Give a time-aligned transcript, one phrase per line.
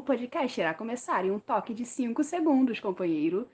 [0.00, 3.46] O podcast irá começar em um toque de 5 segundos, companheiro.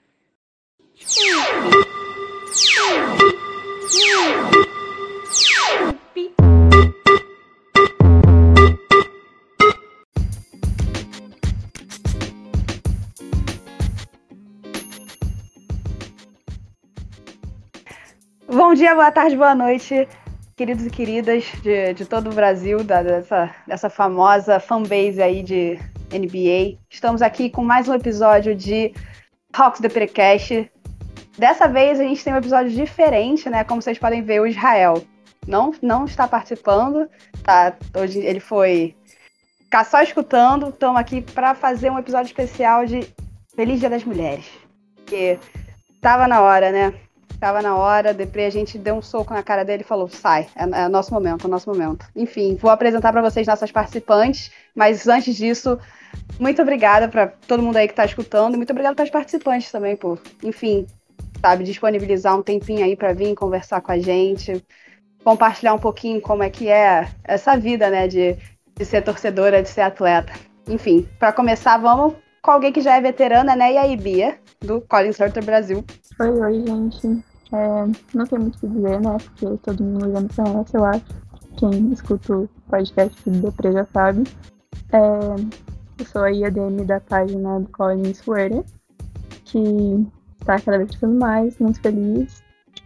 [18.47, 20.07] Bom dia, boa tarde, boa noite,
[20.55, 25.77] queridos e queridas de, de todo o Brasil, da, dessa, dessa famosa fanbase aí de
[26.11, 26.77] NBA.
[26.89, 28.93] Estamos aqui com mais um episódio de
[29.53, 30.71] Hawks the Precast.
[31.37, 33.63] Dessa vez a gente tem um episódio diferente, né?
[33.63, 35.03] Como vocês podem ver, o Israel
[35.45, 37.09] não, não está participando,
[37.43, 37.75] tá?
[37.95, 38.95] Hoje ele foi
[39.63, 40.69] ficar só escutando.
[40.69, 43.07] Estamos aqui para fazer um episódio especial de
[43.55, 44.45] Feliz Dia das Mulheres.
[44.95, 45.37] Porque
[46.01, 46.93] tava na hora, né?
[47.39, 50.47] Tava na hora, depois a gente deu um soco na cara dele e falou: sai,
[50.55, 52.05] é, é nosso momento, é nosso momento.
[52.15, 55.77] Enfim, vou apresentar para vocês nossas participantes, mas antes disso,
[56.39, 59.95] muito obrigada para todo mundo aí que está escutando, muito obrigada para os participantes também,
[59.95, 60.87] por, enfim,
[61.39, 64.63] sabe, disponibilizar um tempinho aí para vir conversar com a gente,
[65.23, 68.35] compartilhar um pouquinho como é que é essa vida, né, de,
[68.75, 70.33] de ser torcedora, de ser atleta.
[70.67, 72.15] Enfim, para começar, vamos
[72.47, 75.83] com alguém que já é veterana, né, e aí, Bia, do Collins Hunter Brasil.
[76.17, 77.21] Oi, oi, gente.
[77.51, 79.17] É, não tem muito o que dizer, né?
[79.21, 81.05] Porque todo mundo já me conhece, eu acho.
[81.57, 84.23] Quem escuta o podcast do Depre já sabe.
[84.93, 88.63] É, eu sou a IADM da página do Collins Fuera,
[89.43, 90.07] que
[90.45, 92.41] tá cada vez ficando mais, muito feliz.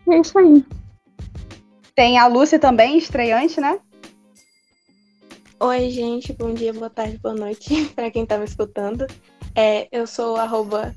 [0.07, 0.65] E é isso aí.
[1.95, 3.77] Tem a Lúcia também, estreante, né?
[5.59, 6.33] Oi, gente.
[6.33, 9.05] Bom dia, boa tarde, boa noite para quem tá me escutando.
[9.55, 10.95] É, eu sou arroba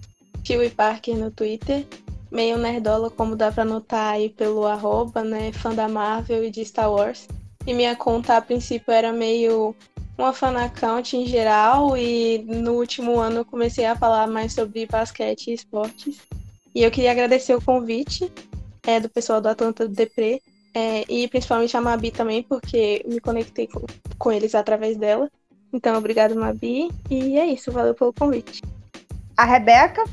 [0.76, 1.86] Parker no Twitter
[2.34, 5.52] meio nerdola, como dá pra notar aí pelo arroba, né?
[5.52, 7.28] Fã da Marvel e de Star Wars.
[7.64, 9.74] E minha conta a princípio era meio
[10.18, 14.84] uma fan account em geral e no último ano eu comecei a falar mais sobre
[14.84, 16.18] basquete e esportes.
[16.74, 18.30] E eu queria agradecer o convite
[18.84, 20.42] é, do pessoal do Atlanta do Depre
[20.74, 23.86] é, e principalmente a Mabi também, porque me conectei com,
[24.18, 25.30] com eles através dela.
[25.74, 26.88] Então, obrigado, Mabi.
[27.10, 28.62] E é isso, valeu pelo convite.
[29.36, 30.04] A Rebeca,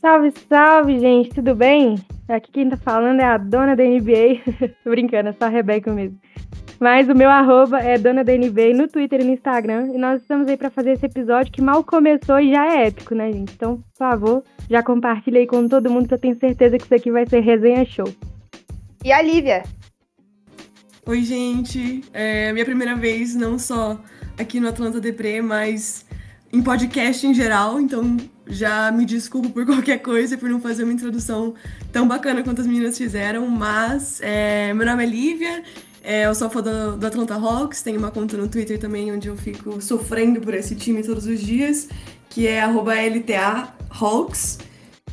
[0.00, 1.96] Salve, salve, gente, tudo bem?
[2.26, 4.40] Aqui quem tá falando é a dona da NBA.
[4.82, 6.18] Tô brincando, é só a Rebeca mesmo.
[6.80, 9.88] Mas o meu arroba é dona da NBA no Twitter e no Instagram.
[9.92, 13.14] E nós estamos aí para fazer esse episódio que mal começou e já é épico,
[13.14, 13.52] né, gente?
[13.52, 16.94] Então, por favor, já compartilhe aí com todo mundo que eu tenho certeza que isso
[16.94, 18.10] aqui vai ser resenha show.
[19.04, 19.64] E a Lívia?
[21.04, 22.02] Oi, gente.
[22.14, 24.00] É minha primeira vez, não só
[24.38, 26.04] aqui no Atlanta Depre, mas
[26.52, 27.80] em podcast em geral.
[27.80, 31.54] Então, já me desculpo por qualquer coisa, por não fazer uma introdução
[31.92, 35.62] tão bacana quanto as meninas fizeram, mas é, meu nome é Lívia,
[36.02, 39.28] é, eu sou fã do, do, Atlanta Hawks, tenho uma conta no Twitter também onde
[39.28, 41.88] eu fico sofrendo por esse time todos os dias,
[42.28, 44.58] que é LTA Hawks.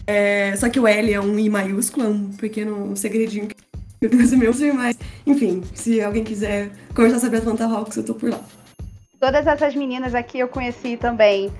[0.05, 3.55] É, só que o L é um I maiúsculo, é um pequeno segredinho que
[3.99, 8.29] eu tenho meu, mas enfim, se alguém quiser conversar sobre Atlanta Hawks, eu tô por
[8.29, 8.41] lá.
[9.19, 11.51] Todas essas meninas aqui eu conheci também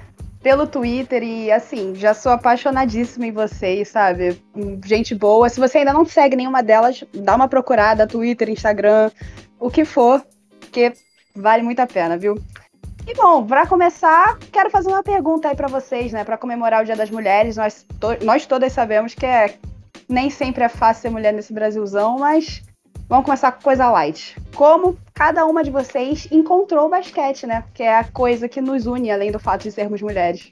[0.42, 4.42] pelo Twitter e assim, já sou apaixonadíssima em vocês, sabe?
[4.86, 5.50] Gente boa.
[5.50, 9.12] Se você ainda não segue nenhuma delas, dá uma procurada, Twitter, Instagram,
[9.60, 10.24] o que for,
[10.60, 10.94] porque
[11.36, 12.36] vale muito a pena, viu?
[13.08, 16.24] E bom, para começar, quero fazer uma pergunta aí para vocês, né?
[16.24, 19.56] Para comemorar o Dia das Mulheres, nós, to nós todas sabemos que é
[20.08, 22.64] nem sempre é fácil ser mulher nesse Brasilzão, mas
[23.10, 24.36] Vamos começar com coisa light.
[24.54, 27.64] Como cada uma de vocês encontrou o basquete, né?
[27.74, 30.52] Que é a coisa que nos une, além do fato de sermos mulheres.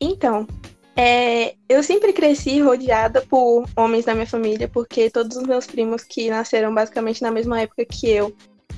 [0.00, 0.46] Então,
[0.94, 6.04] é, eu sempre cresci rodeada por homens da minha família, porque todos os meus primos
[6.04, 8.34] que nasceram basicamente na mesma época que eu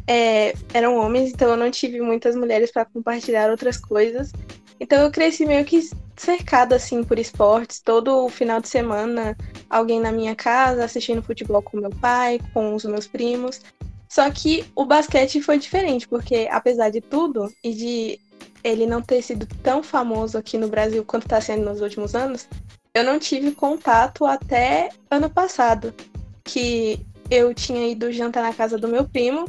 [0.07, 4.33] é, eram homens, então eu não tive muitas mulheres para compartilhar outras coisas.
[4.81, 9.37] Então eu cresci meio que cercada assim por esportes, todo final de semana
[9.69, 13.61] alguém na minha casa assistindo futebol com meu pai, com os meus primos.
[14.09, 18.21] Só que o basquete foi diferente, porque apesar de tudo e de
[18.65, 22.49] ele não ter sido tão famoso aqui no Brasil quanto está sendo nos últimos anos,
[22.93, 25.94] eu não tive contato até ano passado,
[26.43, 26.99] que
[27.31, 29.44] eu tinha ido jantar na casa do meu primo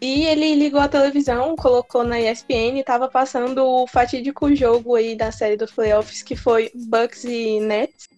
[0.00, 5.14] e ele ligou a televisão, colocou na ESPN e tava passando o fatídico jogo aí
[5.14, 8.08] da série dos playoffs, que foi Bucks e Nets.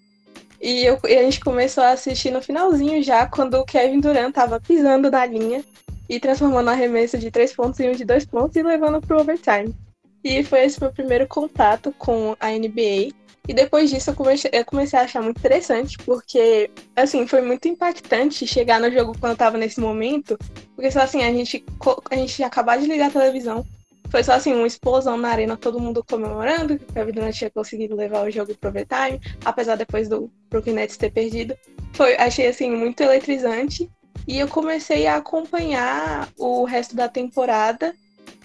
[0.61, 4.33] E, eu, e a gente começou a assistir no finalzinho já, quando o Kevin Durant
[4.33, 5.65] tava pisando na linha
[6.09, 9.21] e transformando a arremesso de três pontos em um de dois pontos e levando pro
[9.21, 9.75] overtime.
[10.23, 13.13] E foi esse meu primeiro contato com a NBA.
[13.49, 17.67] E depois disso eu comecei, eu comecei a achar muito interessante, porque, assim, foi muito
[17.67, 20.39] impactante chegar no jogo quando eu tava nesse momento,
[20.77, 21.65] porque só assim, a gente,
[22.11, 23.65] a gente acabar de ligar a televisão,
[24.13, 27.97] foi só assim, uma explosão na arena, todo mundo comemorando, que Kevin Durant tinha conseguido
[27.97, 31.57] levar o jogo pro overtime, apesar depois do Brooklyn Nets ter perdido.
[31.95, 33.91] Foi, achei assim, muito eletrizante.
[34.29, 37.95] E eu comecei a acompanhar o resto da temporada.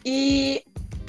[0.06, 0.64] E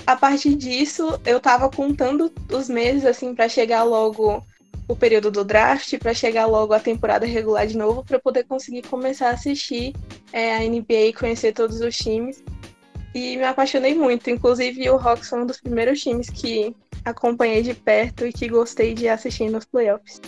[0.07, 4.45] a partir disso, eu tava contando os meses, assim, para chegar logo
[4.89, 8.83] o período do draft, para chegar logo a temporada regular de novo, para poder conseguir
[8.83, 9.95] começar a assistir
[10.33, 12.43] é, a NBA e conhecer todos os times.
[13.15, 14.31] E me apaixonei muito.
[14.31, 16.75] Inclusive, o Hawks foi um dos primeiros times que
[17.05, 20.21] acompanhei de perto e que gostei de assistir nos playoffs.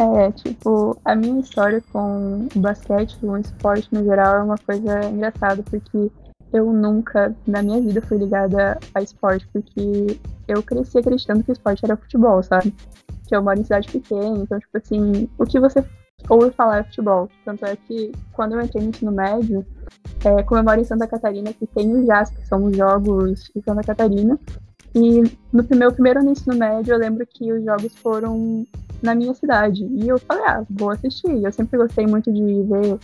[0.00, 5.04] É, tipo, a minha história com o basquete, o esporte no geral, é uma coisa
[5.04, 6.10] engraçada, porque
[6.52, 10.18] eu nunca, na minha vida, fui ligada a esporte, porque
[10.48, 12.74] eu cresci acreditando que esporte era futebol, sabe?
[13.26, 15.84] Que eu moro em cidade pequena, então, tipo assim, o que você
[16.28, 17.28] ouve falar é futebol.
[17.44, 19.64] Tanto é que, quando eu entrei no ensino médio,
[20.24, 23.50] é, como eu moro em Santa Catarina, que tem o JAS, que são os jogos
[23.54, 24.38] de Santa Catarina,
[24.94, 28.66] e no meu primeiro ano no ensino médio, eu lembro que os jogos foram
[29.02, 29.84] na minha cidade.
[29.84, 31.42] E eu falei, ah, vou assistir.
[31.42, 32.98] Eu sempre gostei muito de ver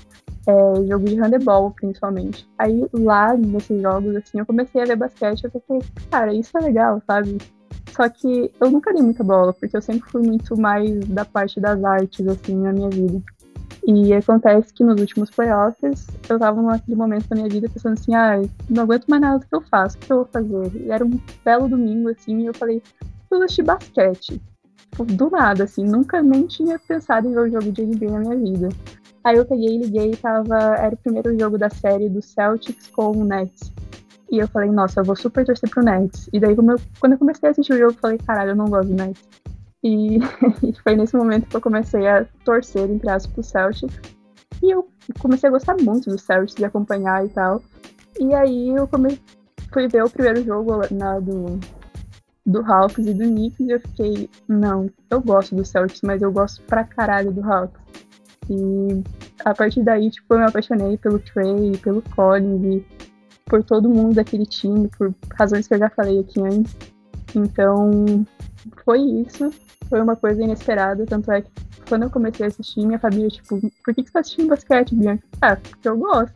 [0.46, 2.48] é, jogo de handebol, principalmente.
[2.58, 5.44] Aí lá nesses jogos, assim, eu comecei a ver basquete.
[5.44, 7.38] Eu pensei, cara, isso é legal, sabe?
[7.90, 11.60] Só que eu nunca dei muita bola, porque eu sempre fui muito mais da parte
[11.60, 13.22] das artes, assim, na minha vida.
[13.86, 18.14] E acontece que nos últimos playoffs, eu tava naquele momento da minha vida pensando assim,
[18.14, 20.82] ah, não aguento mais nada do que eu faço, o que eu vou fazer?
[20.82, 22.82] E era um belo domingo, assim, e eu falei,
[23.30, 24.42] vou assistir basquete.
[24.96, 28.20] Tipo, do nada, assim, nunca nem tinha pensado em ver o jogo de NBA na
[28.20, 28.68] minha vida.
[29.22, 30.56] Aí eu peguei, liguei e tava.
[30.56, 33.70] Era o primeiro jogo da série do Celtics com o Nets.
[34.30, 36.30] E eu falei, nossa, eu vou super torcer pro Nets.
[36.32, 38.70] E daí, eu, quando eu comecei a assistir o jogo, eu falei, caralho, eu não
[38.70, 39.22] gosto do Nets.
[39.84, 40.16] E,
[40.62, 44.00] e foi nesse momento que eu comecei a torcer, entre aspas, pro Celtics.
[44.62, 44.88] E eu
[45.18, 47.62] comecei a gostar muito do Celtics, de acompanhar e tal.
[48.18, 49.20] E aí eu comecei,
[49.70, 51.60] fui ver o primeiro jogo na, do,
[52.46, 56.62] do Hawks e do Knicks eu fiquei, não, eu gosto do Celtics, mas eu gosto
[56.62, 57.80] pra caralho do Hawks.
[58.48, 59.02] E
[59.44, 62.86] a partir daí, tipo, eu me apaixonei pelo Trey, pelo Collins e
[63.46, 66.76] por todo mundo daquele time, por razões que eu já falei aqui antes.
[67.34, 68.24] Então,
[68.84, 69.52] foi isso.
[69.88, 71.50] Foi uma coisa inesperada, tanto é que
[71.88, 75.24] quando eu comecei a assistir, minha família, tipo, por que, você tá assistindo basquete, Bianca?
[75.40, 76.34] Ah, porque eu gosto.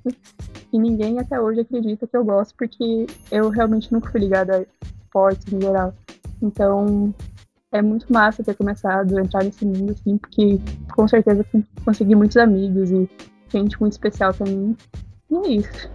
[0.73, 4.67] E ninguém até hoje acredita que eu gosto, porque eu realmente nunca fui ligada
[5.11, 5.93] esportes em geral.
[6.41, 7.13] Então,
[7.73, 10.59] é muito massa ter começado a entrar nesse mundo, assim, porque
[10.95, 11.45] com certeza
[11.85, 13.09] consegui muitos amigos e
[13.53, 14.77] gente muito especial pra mim.
[15.31, 15.91] E é isso.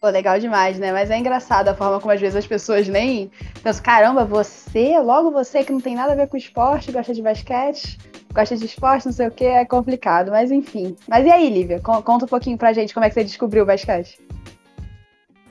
[0.00, 0.92] Pô, legal demais, né?
[0.92, 3.30] Mas é engraçado a forma como às vezes as pessoas nem
[3.62, 7.20] pensam, caramba, você, logo você que não tem nada a ver com esporte, gosta de
[7.20, 7.98] basquete,
[8.32, 10.96] gosta de esporte, não sei o que, é complicado, mas enfim.
[11.06, 11.80] Mas e aí, Lívia?
[11.80, 14.18] Conta um pouquinho pra gente como é que você descobriu o basquete.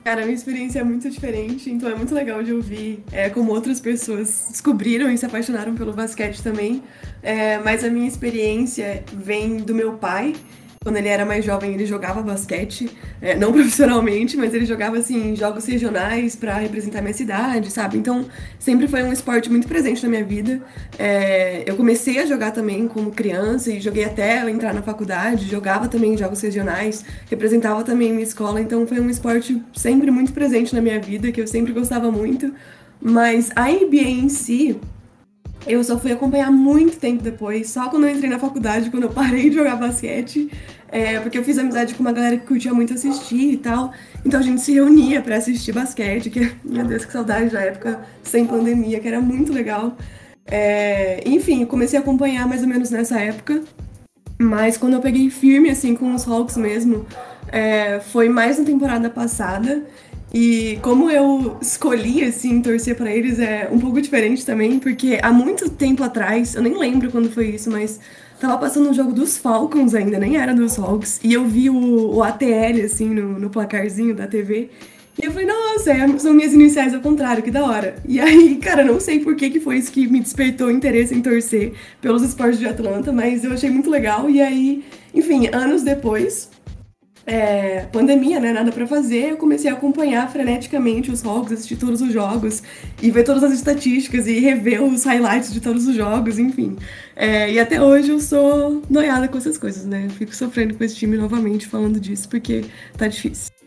[0.02, 3.52] Cara, a minha experiência é muito diferente, então é muito legal de ouvir é, como
[3.52, 6.82] outras pessoas descobriram e se apaixonaram pelo basquete também.
[7.22, 10.34] É, mas a minha experiência vem do meu pai,
[10.82, 12.88] quando ele era mais jovem, ele jogava basquete,
[13.20, 17.98] é, não profissionalmente, mas ele jogava assim jogos regionais para representar minha cidade, sabe?
[17.98, 18.24] Então
[18.58, 20.62] sempre foi um esporte muito presente na minha vida.
[20.98, 25.50] É, eu comecei a jogar também como criança e joguei até eu entrar na faculdade,
[25.50, 30.74] jogava também jogos regionais, representava também minha escola, então foi um esporte sempre muito presente
[30.74, 32.54] na minha vida que eu sempre gostava muito.
[32.98, 34.80] Mas a NBA em si,
[35.66, 39.10] eu só fui acompanhar muito tempo depois, só quando eu entrei na faculdade, quando eu
[39.10, 40.50] parei de jogar basquete,
[40.88, 43.92] é, porque eu fiz amizade com uma galera que curtia muito assistir e tal.
[44.24, 48.00] Então a gente se reunia para assistir basquete, que, meu Deus, que saudade da época
[48.22, 49.96] sem pandemia, que era muito legal.
[50.46, 53.62] É, enfim, comecei a acompanhar mais ou menos nessa época,
[54.38, 57.06] mas quando eu peguei firme, assim, com os Hawks mesmo,
[57.52, 59.84] é, foi mais na temporada passada.
[60.32, 65.32] E como eu escolhi, assim, torcer para eles é um pouco diferente também, porque há
[65.32, 67.98] muito tempo atrás, eu nem lembro quando foi isso, mas
[68.38, 72.14] tava passando um jogo dos Falcons ainda, nem era dos Hawks, e eu vi o,
[72.14, 74.70] o ATL, assim, no, no placarzinho da TV,
[75.20, 77.96] e eu falei, nossa, é, são minhas iniciais ao contrário, que da hora.
[78.08, 81.20] E aí, cara, não sei por que, que foi isso que me despertou interesse em
[81.20, 84.30] torcer pelos esportes de Atlanta, mas eu achei muito legal.
[84.30, 84.82] E aí,
[85.12, 86.48] enfim, anos depois,
[87.30, 88.52] é, pandemia, né?
[88.52, 92.60] Nada para fazer, eu comecei a acompanhar freneticamente os Hawks, assistir todos os jogos
[93.00, 96.76] e ver todas as estatísticas e rever os highlights de todos os jogos, enfim.
[97.14, 100.08] É, e até hoje eu sou noiada com essas coisas, né?
[100.18, 102.64] Fico sofrendo com esse time novamente falando disso porque
[102.96, 103.59] tá difícil.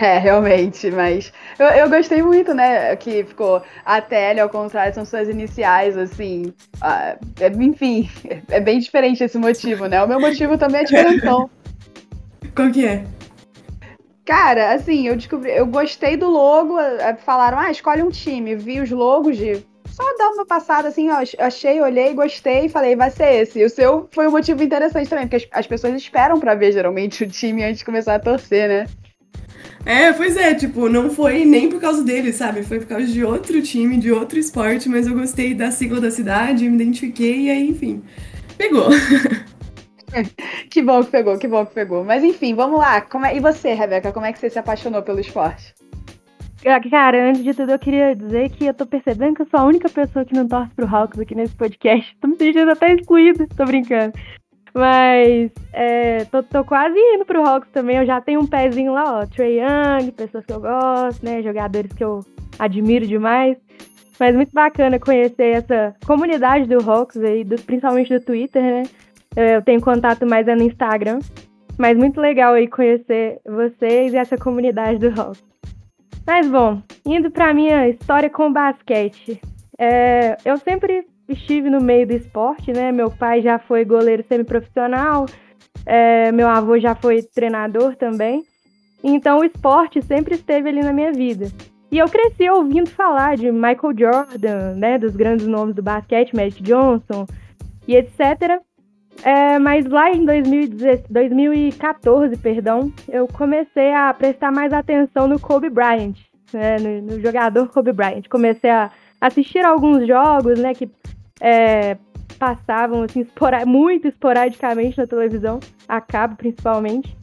[0.00, 2.94] É, realmente, mas eu, eu gostei muito, né?
[2.96, 6.52] Que ficou a TL, ao contrário, são suas iniciais, assim.
[6.80, 8.10] Ah, é, enfim,
[8.50, 10.02] é bem diferente esse motivo, né?
[10.02, 11.48] O meu motivo também é diferentão.
[12.54, 13.04] Qual que é?
[14.24, 16.76] Cara, assim, eu descobri, eu gostei do logo,
[17.24, 21.22] falaram, ah, escolhe um time, vi os logos de só dar uma passada assim, ó,
[21.38, 23.60] achei, olhei, gostei e falei, vai ser esse.
[23.60, 26.72] E o seu foi um motivo interessante também, porque as, as pessoas esperam para ver
[26.72, 28.86] geralmente o time antes de começar a torcer, né?
[29.86, 32.64] É, pois é, tipo, não foi nem por causa dele, sabe?
[32.64, 36.10] Foi por causa de outro time, de outro esporte, mas eu gostei da sigla da
[36.10, 38.02] cidade, me identifiquei e aí, enfim,
[38.58, 38.88] pegou.
[40.68, 42.02] que bom que pegou, que bom que pegou.
[42.02, 43.00] Mas enfim, vamos lá.
[43.00, 43.36] Como é...
[43.36, 45.72] E você, Rebeca, como é que você se apaixonou pelo esporte?
[46.90, 49.64] Cara, antes de tudo, eu queria dizer que eu tô percebendo que eu sou a
[49.64, 52.16] única pessoa que não torce pro Hawks aqui nesse podcast.
[52.20, 54.12] Tô me sentindo até excluída, tô brincando.
[54.76, 57.96] Mas é, tô, tô, quase indo pro Hawks também.
[57.96, 59.26] Eu já tenho um pezinho lá, ó.
[59.26, 61.42] Trey Young, pessoas que eu gosto, né?
[61.42, 62.20] Jogadores que eu
[62.58, 63.56] admiro demais.
[64.20, 68.82] Mas muito bacana conhecer essa comunidade do Hawks aí, do, principalmente do Twitter, né?
[69.34, 71.20] Eu tenho contato mais é no Instagram.
[71.78, 75.42] Mas muito legal aí conhecer vocês e essa comunidade do Hawks.
[76.26, 79.40] Mas bom, indo para minha história com basquete.
[79.78, 82.92] É, eu sempre estive no meio do esporte, né?
[82.92, 85.26] Meu pai já foi goleiro semiprofissional,
[85.84, 88.44] é, meu avô já foi treinador também.
[89.02, 91.50] Então o esporte sempre esteve ali na minha vida.
[91.90, 94.98] E eu cresci ouvindo falar de Michael Jordan, né?
[94.98, 97.26] Dos grandes nomes do basquete, Magic Johnson
[97.86, 98.60] e etc.
[99.22, 106.16] É, mas lá em 2014, perdão, eu comecei a prestar mais atenção no Kobe Bryant,
[106.52, 108.28] né, no, no, jogador Kobe Bryant.
[108.28, 108.90] Comecei a
[109.20, 110.90] assistir alguns jogos, né, que
[111.40, 111.96] é,
[112.38, 117.16] passavam assim espora muito esporadicamente na televisão, a cabo principalmente.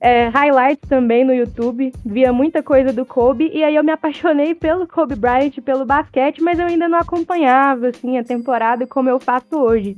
[0.00, 4.54] É, highlights também no YouTube, via muita coisa do Kobe e aí eu me apaixonei
[4.54, 9.18] pelo Kobe Bryant, pelo basquete, mas eu ainda não acompanhava assim a temporada como eu
[9.18, 9.96] faço hoje.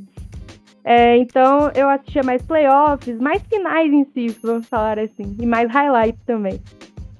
[0.82, 5.70] É, então eu assistia mais playoffs, mais finais em si, vamos falar assim, e mais
[5.70, 6.58] highlights também.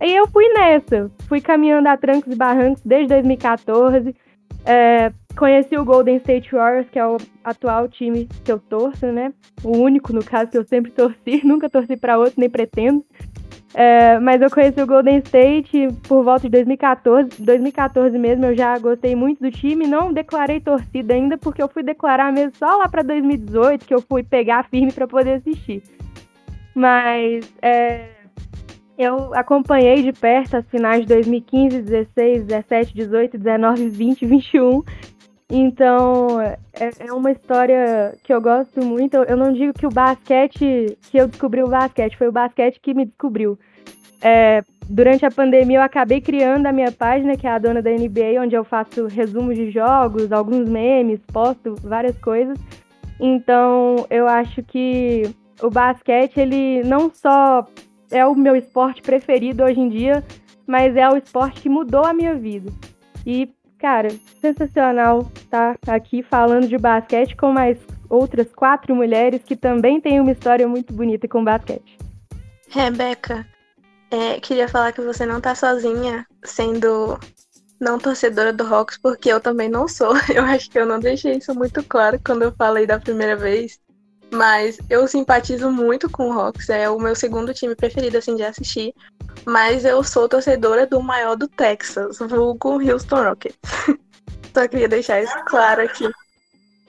[0.00, 4.16] E eu fui nessa, fui caminhando a trancos e barrancos desde 2014.
[4.64, 9.32] É, conheci o Golden State Warriors, que é o atual time que eu torço, né?
[9.62, 13.04] O único, no caso, que eu sempre torci, nunca torci para outro, nem pretendo.
[13.72, 17.40] É, mas eu conheci o Golden State por volta de 2014.
[17.40, 19.86] 2014 mesmo eu já gostei muito do time.
[19.86, 24.02] Não declarei torcida ainda, porque eu fui declarar mesmo só lá para 2018, que eu
[24.02, 25.82] fui pegar firme para poder assistir.
[26.74, 28.08] Mas é,
[28.98, 34.82] eu acompanhei de perto as finais de 2015, 16, 17, 18, 19, 20, 21.
[35.50, 36.58] Então, é,
[37.00, 39.16] é uma história que eu gosto muito.
[39.16, 42.94] Eu não digo que o basquete, que eu descobri o basquete, foi o basquete que
[42.94, 43.58] me descobriu.
[44.22, 47.90] É, durante a pandemia, eu acabei criando a minha página, que é a dona da
[47.90, 52.56] NBA, onde eu faço resumos de jogos, alguns memes, posto várias coisas.
[53.18, 57.66] Então, eu acho que o basquete, ele não só
[58.10, 60.24] é o meu esporte preferido hoje em dia,
[60.64, 62.70] mas é o esporte que mudou a minha vida.
[63.26, 63.48] E
[63.80, 64.08] Cara,
[64.42, 67.78] sensacional estar tá aqui falando de basquete com mais
[68.10, 71.96] outras quatro mulheres que também têm uma história muito bonita com basquete.
[72.68, 73.46] Rebeca,
[74.10, 77.18] é, queria falar que você não tá sozinha sendo
[77.80, 80.12] não torcedora do Hawks, porque eu também não sou.
[80.28, 83.80] Eu acho que eu não deixei isso muito claro quando eu falei da primeira vez.
[84.32, 88.44] Mas eu simpatizo muito com o Hawks, é o meu segundo time preferido assim de
[88.44, 88.94] assistir.
[89.44, 93.58] Mas eu sou torcedora do maior do Texas, vulgo Houston Rockets.
[94.54, 96.08] Só queria deixar isso claro aqui.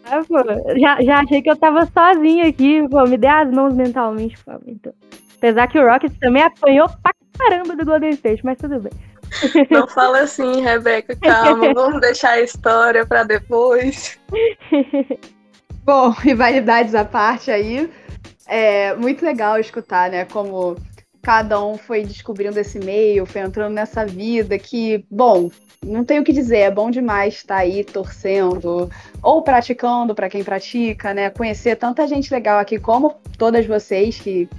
[0.05, 0.37] Ah, pô,
[0.79, 2.87] já, já achei que eu tava sozinha aqui.
[2.89, 4.63] Pô, me dê as mãos mentalmente, favor.
[4.65, 4.93] Então.
[5.37, 8.91] Apesar que o Rockets também apanhou pra caramba do Golden State, mas tudo bem.
[9.69, 11.71] Não fala assim, Rebeca, calma.
[11.73, 14.19] Vamos deixar a história pra depois.
[15.83, 17.89] Bom, rivalidades à parte aí.
[18.47, 20.25] É muito legal escutar, né?
[20.25, 20.75] Como
[21.21, 25.49] cada um foi descobrindo esse meio, foi entrando nessa vida que, bom,
[25.85, 28.89] não tenho o que dizer, é bom demais estar aí torcendo
[29.21, 31.29] ou praticando para quem pratica, né?
[31.29, 34.49] Conhecer tanta gente legal aqui como todas vocês que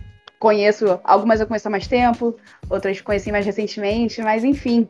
[0.43, 2.35] conheço, algumas eu conheço há mais tempo,
[2.69, 4.89] outras conheci mais recentemente, mas enfim.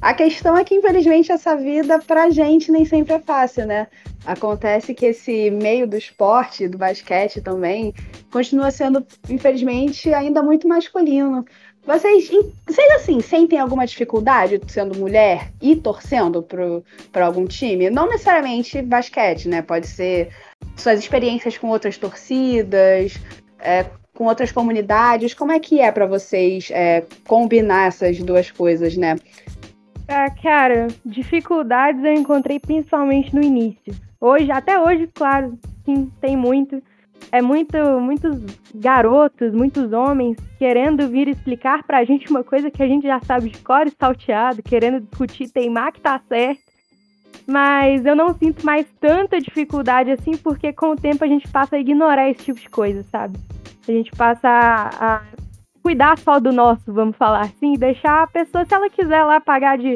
[0.00, 3.86] A questão é que, infelizmente, essa vida pra gente nem sempre é fácil, né?
[4.24, 7.92] Acontece que esse meio do esporte, do basquete também,
[8.32, 11.44] continua sendo, infelizmente, ainda muito masculino.
[11.86, 12.30] Vocês,
[12.66, 16.42] vocês assim, sentem alguma dificuldade sendo mulher e torcendo
[17.12, 17.90] para algum time?
[17.90, 19.60] Não necessariamente basquete, né?
[19.60, 20.30] Pode ser
[20.76, 23.18] suas experiências com outras torcidas,
[23.58, 23.84] é,
[24.14, 25.34] com outras comunidades.
[25.34, 29.16] Como é que é para vocês é, combinar essas duas coisas, né?
[30.08, 33.94] Ah, cara, dificuldades eu encontrei principalmente no início.
[34.20, 36.82] Hoje, até hoje, claro, sim, tem muito.
[37.32, 38.38] é muito, muitos
[38.74, 43.50] garotos, muitos homens querendo vir explicar pra gente uma coisa que a gente já sabe
[43.50, 46.62] de cor e salteado, querendo discutir, teimar que tá certo.
[47.46, 51.76] Mas eu não sinto mais tanta dificuldade assim, porque com o tempo a gente passa
[51.76, 53.38] a ignorar esse tipo de coisa, sabe?
[53.86, 55.22] A gente passa a, a
[55.82, 59.76] cuidar só do nosso, vamos falar assim, deixar a pessoa, se ela quiser lá pagar
[59.76, 59.94] de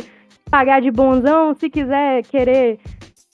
[0.50, 2.78] pagar de bonzão, se quiser querer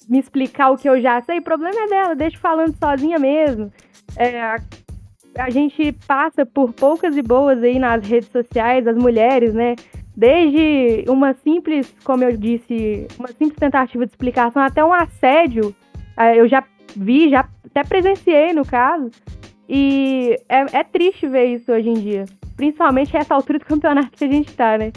[0.09, 3.73] me explicar o que eu já sei, o problema é dela, deixa falando sozinha mesmo.
[4.17, 4.57] É, a,
[5.39, 9.75] a gente passa por poucas e boas aí nas redes sociais, as mulheres, né?
[10.17, 15.75] Desde uma simples, como eu disse, uma simples tentativa de explicação até um assédio.
[16.17, 16.63] É, eu já
[16.95, 19.11] vi, já até presenciei no caso.
[19.69, 22.25] E é, é triste ver isso hoje em dia.
[22.57, 24.93] Principalmente essa altura do campeonato que a gente tá, né?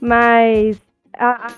[0.00, 0.80] Mas
[1.16, 1.52] a, a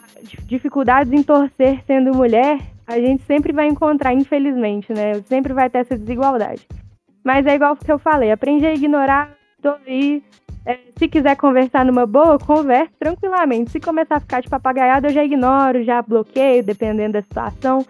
[0.47, 5.15] dificuldades em torcer sendo mulher, a gente sempre vai encontrar, infelizmente, né?
[5.27, 6.67] Sempre vai ter essa desigualdade.
[7.25, 10.23] Mas é igual que eu falei, aprendi a ignorar, tô aí.
[10.67, 13.71] É, se quiser conversar numa boa, converse tranquilamente.
[13.71, 17.85] Se começar a ficar de papagaiada, eu já ignoro, já bloqueio, dependendo da situação.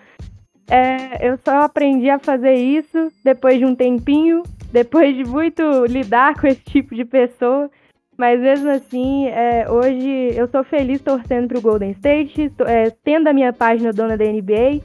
[0.68, 4.42] É, eu só aprendi a fazer isso depois de um tempinho,
[4.75, 7.71] depois de muito lidar com esse tipo de pessoa.
[8.19, 13.28] Mas mesmo assim, é, hoje eu sou feliz torcendo para o Golden State, é, tendo
[13.28, 14.83] a minha página dona da NBA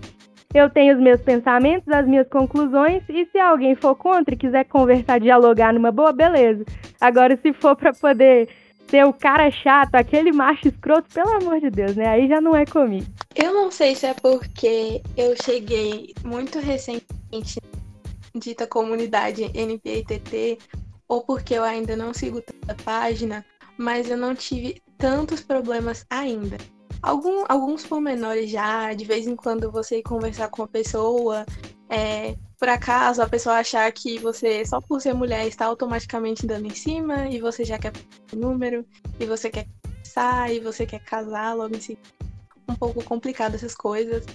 [0.54, 4.66] eu tenho os meus pensamentos, as minhas conclusões, e se alguém for contra e quiser
[4.66, 6.66] conversar, dialogar numa boa, beleza.
[7.00, 8.50] Agora, se for para poder
[8.90, 12.08] ser o cara chato, aquele macho escroto, pelo amor de Deus, né?
[12.08, 13.06] Aí já não é comigo.
[13.36, 17.60] Eu não sei se é porque eu cheguei muito recentemente
[18.36, 20.58] dita comunidade NPTT
[21.08, 23.46] ou porque eu ainda não sigo tanta página,
[23.78, 26.58] mas eu não tive tantos problemas ainda.
[27.02, 31.46] Algum, alguns pormenores já, de vez em quando você conversar com a pessoa,
[31.90, 36.68] é, por acaso a pessoa achar que você, só por ser mulher, está automaticamente dando
[36.68, 37.94] em cima, e você já quer
[38.34, 38.86] o número,
[39.20, 39.66] e você quer
[40.04, 42.08] sair, e você quer casar logo em seguida.
[42.68, 44.26] Um pouco complicado essas coisas.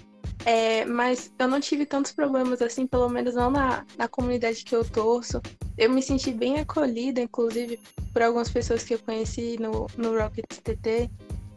[0.45, 4.75] É, mas eu não tive tantos problemas assim, pelo menos não na, na comunidade que
[4.75, 5.41] eu torço.
[5.77, 7.79] Eu me senti bem acolhida, inclusive,
[8.13, 11.11] por algumas pessoas que eu conheci no, no Rocket TT.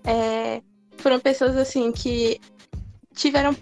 [0.05, 0.61] É,
[0.97, 2.39] foram pessoas assim que
[3.13, 3.55] tiveram.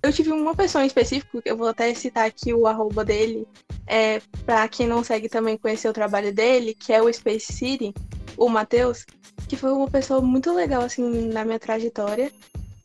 [0.00, 3.48] Eu tive uma pessoa em específico, eu vou até citar aqui o arroba dele,
[3.84, 7.92] é, para quem não segue também conhecer o trabalho dele, que é o Space City,
[8.36, 9.04] o Matheus,
[9.48, 12.30] que foi uma pessoa muito legal assim na minha trajetória.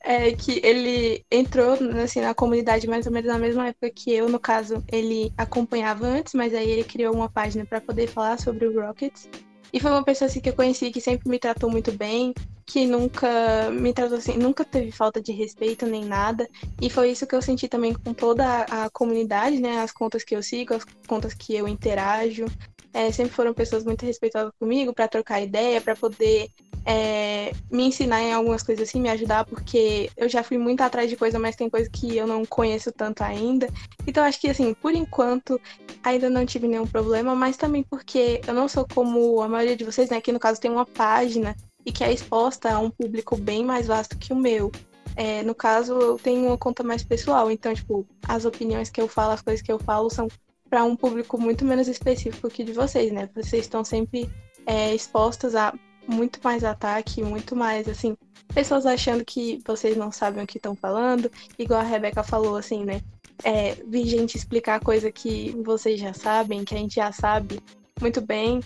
[0.05, 4.27] É, que ele entrou assim, na comunidade mais ou menos na mesma época que eu,
[4.27, 8.67] no caso, ele acompanhava antes, mas aí ele criou uma página para poder falar sobre
[8.67, 9.29] o Rockets.
[9.73, 12.31] E foi uma pessoa assim que eu conheci que sempre me tratou muito bem,
[12.63, 16.47] que nunca me tratou assim, nunca teve falta de respeito nem nada.
[16.79, 19.79] E foi isso que eu senti também com toda a, comunidade, né?
[19.79, 22.45] As contas que eu sigo, as contas que eu interajo.
[22.93, 26.49] É, sempre foram pessoas muito respeitosas comigo para trocar ideia, para poder
[26.85, 31.09] é, me ensinar em algumas coisas assim, me ajudar, porque eu já fui muito atrás
[31.09, 33.67] de coisa, mas tem coisa que eu não conheço tanto ainda.
[34.05, 35.59] Então acho que assim, por enquanto,
[36.03, 39.85] ainda não tive nenhum problema, mas também porque eu não sou como a maioria de
[39.85, 40.19] vocês, né?
[40.19, 43.87] Que no caso tem uma página e que é exposta a um público bem mais
[43.87, 44.71] vasto que o meu.
[45.15, 49.07] É, no caso, eu tenho uma conta mais pessoal, então, tipo, as opiniões que eu
[49.07, 50.27] falo, as coisas que eu falo são
[50.69, 53.29] para um público muito menos específico que de vocês, né?
[53.35, 54.27] Vocês estão sempre
[54.65, 55.73] é, expostas a
[56.07, 58.15] muito mais ataque, muito mais, assim,
[58.53, 62.83] pessoas achando que vocês não sabem o que estão falando, igual a Rebeca falou, assim,
[62.83, 63.01] né?
[63.43, 67.59] É, vi gente explicar coisa que vocês já sabem, que a gente já sabe
[67.99, 68.61] muito bem.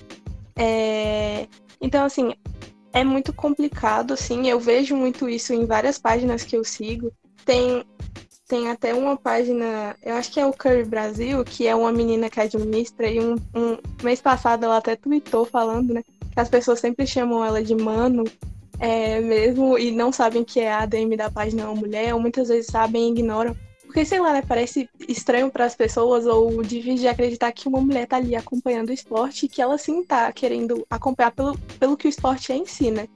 [0.55, 1.47] É,
[1.81, 2.33] então, assim,
[2.91, 4.47] é muito complicado, assim.
[4.47, 7.11] Eu vejo muito isso em várias páginas que eu sigo.
[7.45, 7.85] Tem,
[8.47, 12.29] tem até uma página, eu acho que é o Curry Brasil, que é uma menina
[12.29, 16.03] que administra, e um, um mês passado ela até tweetou falando, né?
[16.37, 18.23] As pessoas sempre chamam ela de mano,
[18.79, 22.19] é, mesmo, e não sabem que é a ADM da página é uma mulher, ou
[22.19, 23.55] muitas vezes sabem e ignoram.
[23.83, 27.81] Porque, sei lá, né, parece estranho para as pessoas ou difícil de acreditar que uma
[27.81, 31.97] mulher tá ali acompanhando o esporte e que ela sim tá querendo acompanhar pelo, pelo
[31.97, 33.07] que o esporte é em si, né?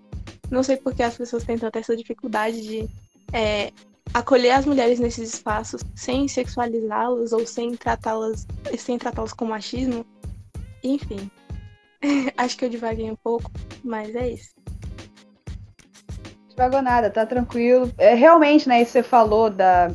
[0.50, 2.90] Não sei porque as pessoas têm tanta essa dificuldade de
[3.32, 3.72] é,
[4.14, 10.06] acolher as mulheres nesses espaços sem sexualizá-las ou sem tratá-las sem tratá-las com machismo.
[10.84, 11.30] Enfim.
[12.38, 13.52] Acho que eu divaguei um pouco,
[13.84, 14.52] mas é isso.
[16.50, 17.92] Devagou nada, tá tranquilo.
[17.98, 19.92] É, realmente, né, isso você falou da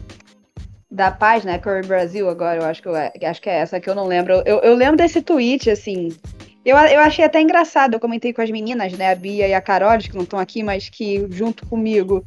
[0.88, 3.90] da página, né, Curry Brasil, agora, eu acho que, eu, acho que é essa que
[3.90, 4.42] eu não lembro.
[4.46, 6.16] Eu, eu lembro desse tweet, assim.
[6.64, 9.60] Eu, eu achei até engraçado, eu comentei com as meninas, né, a Bia e a
[9.60, 12.24] Carol, que não estão aqui, mas que junto comigo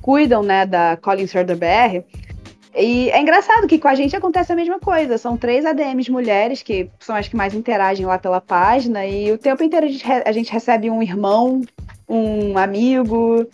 [0.00, 2.04] cuidam, né, da Collins BR.
[2.76, 5.16] E é engraçado que com a gente acontece a mesma coisa.
[5.16, 9.38] São três ADMs mulheres, que são as que mais interagem lá pela página, e o
[9.38, 11.62] tempo inteiro a gente, a gente recebe um irmão,
[12.06, 13.46] um amigo.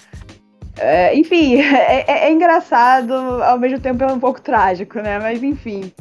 [0.76, 5.20] É, enfim, é, é, é, engraçado, ao mesmo tempo é um pouco trágico, né?
[5.20, 5.92] Mas enfim.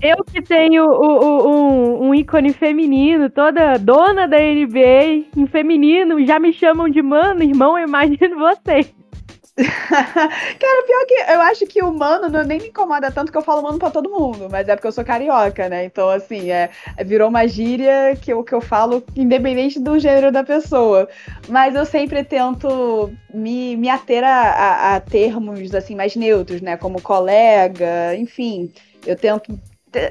[0.00, 6.24] Eu que tenho o, o, um, um, ícone feminino, toda dona da NBA, em feminino,
[6.24, 8.94] já me chamam de mano, irmão, eu imagino vocês.
[9.88, 13.42] Cara, pior que eu acho que o mano não, nem me incomoda tanto que eu
[13.42, 15.86] falo mano pra todo mundo, mas é porque eu sou carioca, né?
[15.86, 16.68] Então, assim, é,
[17.06, 21.08] virou uma gíria que eu, que eu falo independente do gênero da pessoa.
[21.48, 26.76] Mas eu sempre tento me, me ater a, a, a termos, assim, mais neutros, né?
[26.76, 28.70] Como colega, enfim.
[29.06, 29.58] Eu tento,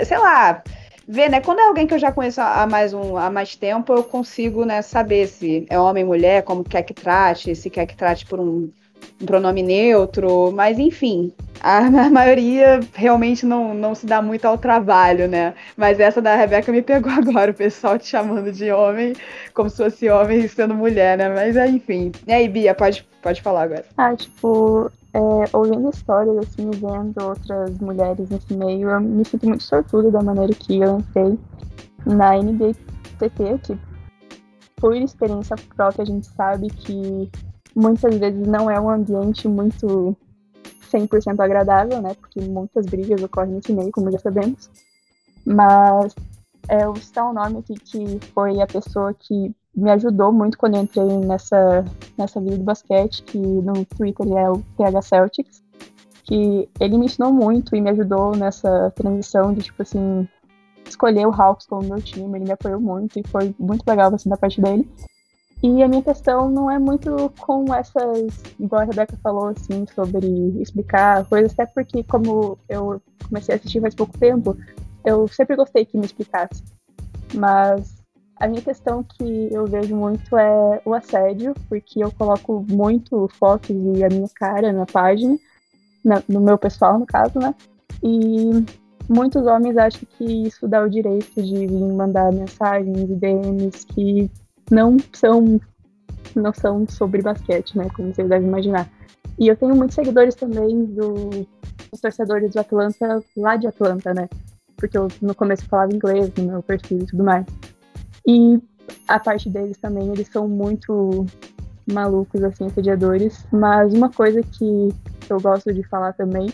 [0.04, 0.64] sei lá,
[1.08, 1.40] ver, né?
[1.40, 4.66] Quando é alguém que eu já conheço há mais, um, há mais tempo, eu consigo,
[4.66, 8.40] né, saber se é homem, mulher, como quer que trate, se quer que trate por
[8.40, 8.72] um
[9.22, 14.58] um pronome neutro, mas enfim, a, a, maioria realmente não, não se dá muito ao
[14.58, 15.54] trabalho, né?
[15.76, 19.14] Mas essa da Rebeca me pegou agora, o pessoal te chamando de homem,
[19.54, 21.30] como se fosse homem sendo mulher, né?
[21.30, 22.12] Mas é, enfim.
[22.28, 23.86] E aí, Bia, pode, pode falar agora.
[23.98, 29.64] Ah, tipo, é, ouvindo histórias, assim, vendo outras mulheres nesse meio, eu me sinto muito
[29.64, 31.40] sortuda da maneira que eu entrei
[32.06, 32.76] na NBA
[33.18, 33.78] TT, que
[34.76, 37.32] por experiência própria a gente sabe que
[37.76, 40.16] muitas vezes não é um ambiente muito
[40.92, 42.16] 100% agradável, né?
[42.16, 44.70] Porque muitas brigas ocorrem nesse meio, como já sabemos.
[45.46, 46.16] Mas
[46.68, 50.58] é, eu vou citar um nome aqui que foi a pessoa que me ajudou muito
[50.58, 51.84] quando eu entrei nessa,
[52.18, 55.64] nessa vida do basquete, que no Twitter é o PH Celtics,
[56.24, 60.28] que ele me ensinou muito e me ajudou nessa transição de, tipo assim,
[60.88, 64.30] escolher o Hawks como meu time, ele me apoiou muito e foi muito legal, assim,
[64.30, 64.90] da parte dele.
[65.64, 70.28] E a minha questão não é muito com essas, igual a Rebeca falou, assim, sobre
[70.62, 74.56] explicar coisas, até porque, como eu comecei a assistir faz pouco tempo,
[75.04, 76.64] eu sempre gostei que me explicasse.
[77.34, 77.96] Mas
[78.38, 83.70] a minha questão que eu vejo muito é o assédio, porque eu coloco muito fotos
[83.70, 85.38] e a minha cara na página,
[86.04, 87.56] na, no meu pessoal, no caso, né?
[88.04, 88.66] E
[89.08, 94.30] muitos homens acham que isso dá o direito de vir mandar mensagens e DMs que
[94.72, 95.60] não são
[96.36, 97.88] não são sobre basquete, né?
[97.96, 98.90] Como vocês devem imaginar.
[99.40, 101.30] E eu tenho muitos seguidores também do,
[101.92, 104.28] dos torcedores do Atlanta, lá de Atlanta, né?
[104.76, 107.46] Porque eu no começo falava inglês no meu perfil e tudo mais.
[108.28, 108.60] E
[109.08, 111.26] a parte deles também, eles são muito
[111.92, 113.46] malucos, assim, assediadores.
[113.52, 114.90] Mas uma coisa que
[115.30, 116.50] eu gosto de falar também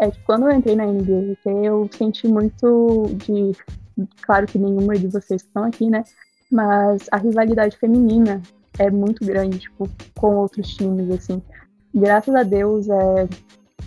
[0.00, 3.52] é que quando eu entrei na NBA, eu senti muito de.
[4.22, 6.04] Claro que nenhuma de vocês que estão aqui, né?
[6.50, 8.40] Mas a rivalidade feminina
[8.78, 11.42] é muito grande, tipo, com outros times, assim.
[11.94, 13.28] Graças a Deus, é,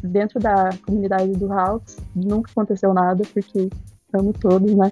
[0.04, 3.70] dentro da comunidade do Hawks, nunca aconteceu nada, porque
[4.14, 4.92] amo todos, né?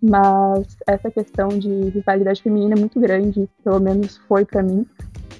[0.00, 4.86] Mas essa questão de rivalidade feminina é muito grande, pelo menos foi para mim,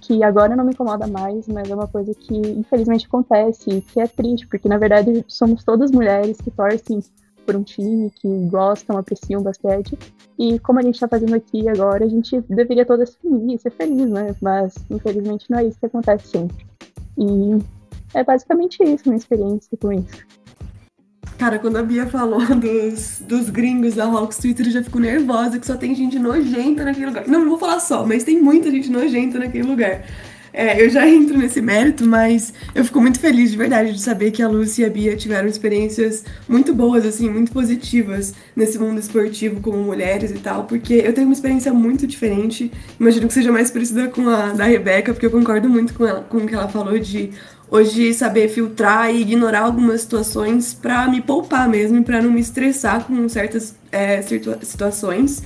[0.01, 4.07] que agora não me incomoda mais, mas é uma coisa que infelizmente acontece, que é
[4.07, 7.01] triste, porque na verdade somos todas mulheres que torcem
[7.49, 9.99] por um time, que gostam, apreciam basquete.
[10.39, 13.71] E como a gente está fazendo aqui agora, a gente deveria todas se unir, ser
[13.71, 14.37] feliz, né?
[14.43, 16.67] Mas infelizmente não é isso que acontece sempre.
[17.17, 17.59] E
[18.13, 20.27] é basicamente isso, minha experiência com isso.
[21.39, 25.59] Cara, quando a Bia falou dos, dos gringos da Hawks Twitter, eu já fico nervosa,
[25.59, 27.27] que só tem gente nojenta naquele lugar.
[27.27, 30.05] Não, não vou falar só, mas tem muita gente nojenta naquele lugar.
[30.59, 34.33] É, eu já entro nesse mérito, mas eu fico muito feliz de verdade de saber
[34.33, 38.99] que a Lúcia e a Bia tiveram experiências muito boas, assim, muito positivas nesse mundo
[38.99, 42.73] esportivo como mulheres e tal, porque eu tenho uma experiência muito diferente.
[42.99, 46.23] Imagino que seja mais parecida com a da Rebeca, porque eu concordo muito com, ela,
[46.23, 47.31] com o que ela falou de
[47.71, 53.05] hoje saber filtrar e ignorar algumas situações para me poupar mesmo, para não me estressar
[53.05, 55.41] com certas é, situa situações.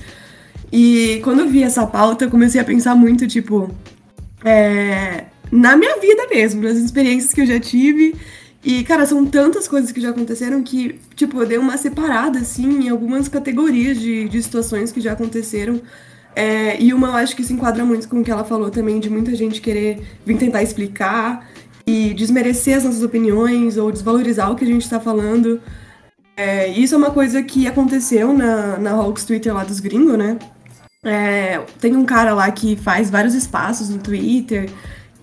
[0.71, 3.69] E quando eu vi essa pauta, eu comecei a pensar muito, tipo,
[4.43, 8.15] é, na minha vida mesmo, nas experiências que eu já tive.
[8.63, 12.85] E, cara, são tantas coisas que já aconteceram que, tipo, eu dei uma separada, assim,
[12.85, 15.81] em algumas categorias de, de situações que já aconteceram.
[16.35, 18.99] É, e uma eu acho que se enquadra muito com o que ela falou também,
[18.99, 21.47] de muita gente querer vir tentar explicar
[21.85, 25.61] e desmerecer as nossas opiniões ou desvalorizar o que a gente está falando.
[26.35, 30.39] É, isso é uma coisa que aconteceu na, na Hawks Twitter lá dos gringos, né?
[31.03, 34.69] É, tem um cara lá que faz vários espaços no Twitter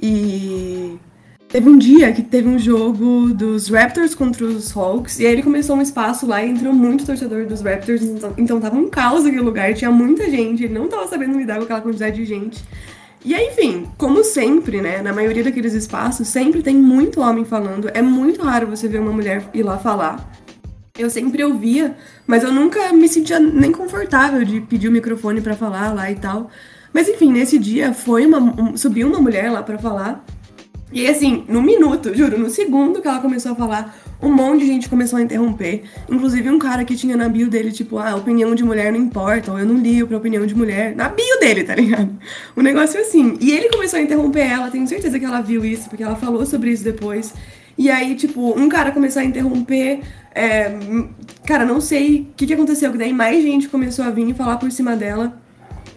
[0.01, 0.99] e
[1.49, 5.43] teve um dia que teve um jogo dos Raptors contra os Hawks e aí ele
[5.43, 9.25] começou um espaço lá e entrou muito torcedor dos Raptors, então, então tava um caos
[9.25, 12.63] aquele lugar, tinha muita gente, ele não tava sabendo lidar com aquela quantidade de gente.
[13.23, 17.91] E aí, enfim, como sempre, né, na maioria daqueles espaços, sempre tem muito homem falando.
[17.93, 20.27] É muito raro você ver uma mulher ir lá falar.
[21.01, 25.57] Eu sempre ouvia, mas eu nunca me sentia nem confortável de pedir o microfone para
[25.57, 26.51] falar lá e tal.
[26.93, 30.23] Mas enfim, nesse dia foi uma um, subiu uma mulher lá para falar.
[30.93, 34.67] E assim, no minuto, juro, no segundo que ela começou a falar, um monte de
[34.67, 35.85] gente começou a interromper.
[36.11, 39.53] Inclusive um cara que tinha na bio dele, tipo, ah, opinião de mulher não importa,
[39.53, 40.95] ou eu não ligo pra opinião de mulher.
[40.95, 42.11] Na bio dele, tá ligado?
[42.55, 43.39] O negócio é assim.
[43.41, 46.45] E ele começou a interromper ela, tenho certeza que ela viu isso, porque ela falou
[46.45, 47.33] sobre isso depois.
[47.81, 50.03] E aí, tipo, um cara começou a interromper.
[50.35, 50.71] É,
[51.47, 54.35] cara, não sei o que, que aconteceu, que daí mais gente começou a vir e
[54.35, 55.41] falar por cima dela.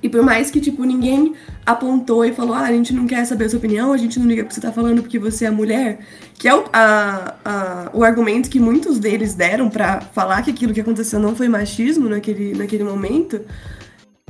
[0.01, 1.33] E por mais que, tipo, ninguém
[1.65, 4.25] apontou e falou, ah, a gente não quer saber a sua opinião, a gente não
[4.25, 5.99] liga porque você tá falando porque você é mulher,
[6.35, 10.73] que é o, a, a, o argumento que muitos deles deram para falar que aquilo
[10.73, 13.41] que aconteceu não foi machismo naquele, naquele momento,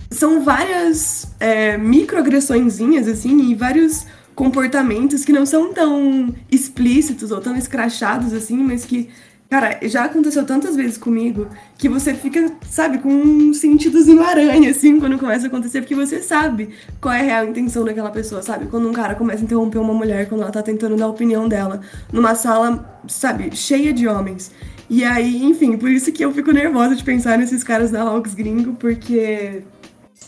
[0.10, 7.56] são várias é, microagressõezinhas, assim, e vários comportamentos que não são tão explícitos ou tão
[7.56, 9.10] escrachados, assim, mas que
[9.54, 11.46] Cara, já aconteceu tantas vezes comigo
[11.78, 16.24] que você fica, sabe, com um sentidozinho aranha, assim, quando começa a acontecer, porque você
[16.24, 16.70] sabe
[17.00, 18.66] qual é a real intenção daquela pessoa, sabe?
[18.66, 21.48] Quando um cara começa a interromper uma mulher quando ela tá tentando dar a opinião
[21.48, 24.52] dela numa sala, sabe, cheia de homens.
[24.90, 28.34] E aí, enfim, por isso que eu fico nervosa de pensar nesses caras da Hawks
[28.34, 29.62] gringo, porque.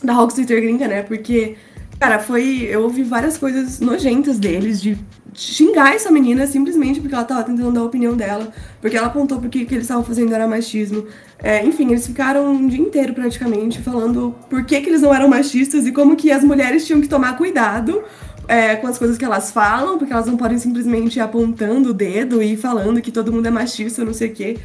[0.04, 1.02] Da Hawks Twitter gringa, né?
[1.02, 1.56] Porque,
[1.99, 2.67] cara, foi.
[2.69, 4.97] Eu ouvi várias coisas nojentas deles, de
[5.34, 9.39] xingar essa menina simplesmente porque ela tava tentando dar a opinião dela, porque ela apontou
[9.39, 11.05] porque o que eles estavam fazendo era machismo.
[11.39, 15.27] É, enfim, eles ficaram um dia inteiro praticamente falando por que, que eles não eram
[15.27, 18.01] machistas e como que as mulheres tinham que tomar cuidado
[18.47, 21.93] é, com as coisas que elas falam, porque elas não podem simplesmente ir apontando o
[21.93, 24.58] dedo e falando que todo mundo é machista, não sei o quê.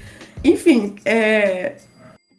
[0.45, 1.75] Enfim, é,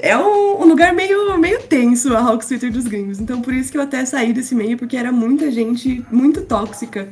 [0.02, 3.20] é um, um, lugar meio, meio tenso a Hawks Twitter dos gringos.
[3.20, 7.08] Então por isso que eu até saí desse meio, porque era muita gente muito tóxica.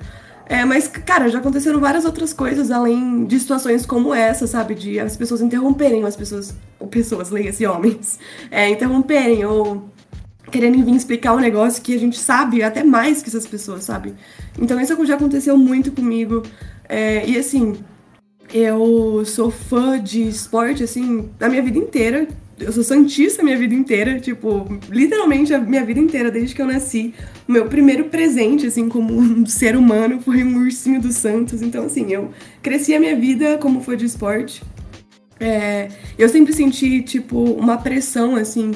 [0.48, 4.74] É, mas, cara, já aconteceram várias outras coisas além de situações como essa, sabe?
[4.74, 8.18] De as pessoas interromperem, as pessoas, ou pessoas, leia-se homens,
[8.50, 9.88] é, interromperem ou
[10.50, 14.16] querendo vir explicar um negócio que a gente sabe até mais que essas pessoas, sabe?
[14.60, 16.42] Então isso já aconteceu muito comigo.
[16.88, 17.78] É, e assim,
[18.52, 22.28] eu sou fã de esporte, assim, a minha vida inteira
[22.60, 26.62] eu sou santista a minha vida inteira, tipo, literalmente a minha vida inteira, desde que
[26.62, 27.14] eu nasci.
[27.48, 31.62] O meu primeiro presente, assim, como um ser humano, foi um ursinho dos Santos.
[31.62, 34.62] Então, assim, eu cresci a minha vida como foi de esporte.
[35.40, 38.72] É, eu sempre senti, tipo, uma pressão, assim,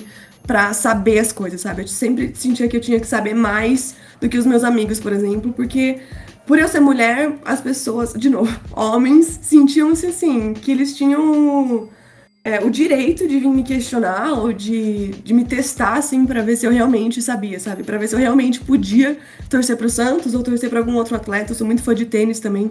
[0.48, 1.84] para saber as coisas, sabe?
[1.84, 5.12] Eu sempre sentia que eu tinha que saber mais do que os meus amigos, por
[5.12, 6.00] exemplo, porque
[6.46, 11.90] por eu ser mulher, as pessoas, de novo, homens, sentiam-se assim, que eles tinham
[12.46, 16.58] é, o direito de vir me questionar ou de, de me testar, assim, para ver
[16.58, 17.84] se eu realmente sabia, sabe?
[17.84, 19.18] Para ver se eu realmente podia
[19.50, 21.54] torcer pro Santos ou torcer para algum outro atleta.
[21.54, 22.70] Eu sou muito fã de tênis também.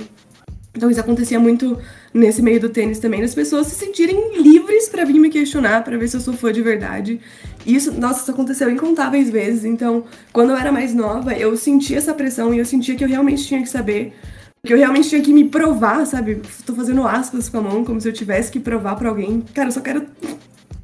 [0.74, 1.78] Então isso acontecia muito
[2.12, 5.98] nesse meio do tênis também, das pessoas se sentirem livres para vir me questionar, para
[5.98, 7.20] ver se eu sou fã de verdade.
[7.66, 9.64] Isso, nossa, isso aconteceu incontáveis vezes.
[9.64, 13.08] Então, quando eu era mais nova, eu sentia essa pressão e eu sentia que eu
[13.08, 14.14] realmente tinha que saber
[14.64, 16.40] que eu realmente tinha que me provar, sabe?
[16.64, 19.40] Tô fazendo aspas com a mão, como se eu tivesse que provar para alguém.
[19.52, 20.06] Cara, eu só quero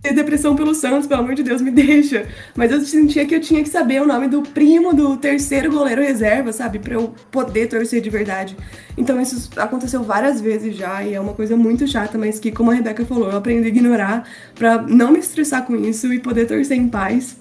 [0.02, 2.26] ter depressão pelo Santos, pelo amor de Deus, me deixa.
[2.56, 6.02] Mas eu sentia que eu tinha que saber o nome do primo do terceiro goleiro
[6.02, 6.80] reserva, sabe?
[6.80, 8.56] Pra eu poder torcer de verdade.
[8.96, 12.72] Então isso aconteceu várias vezes já e é uma coisa muito chata, mas que, como
[12.72, 16.46] a Rebeca falou, eu aprendi a ignorar pra não me estressar com isso e poder
[16.46, 17.36] torcer em paz.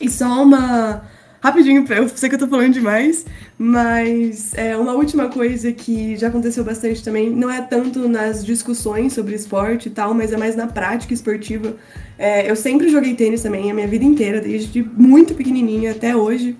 [0.00, 1.02] E só uma
[1.40, 3.24] rapidinho, eu sei que eu tô falando demais,
[3.58, 9.12] mas é uma última coisa que já aconteceu bastante também, não é tanto nas discussões
[9.12, 11.76] sobre esporte e tal, mas é mais na prática esportiva.
[12.18, 16.56] É, eu sempre joguei tênis também, a minha vida inteira, desde muito pequenininha até hoje.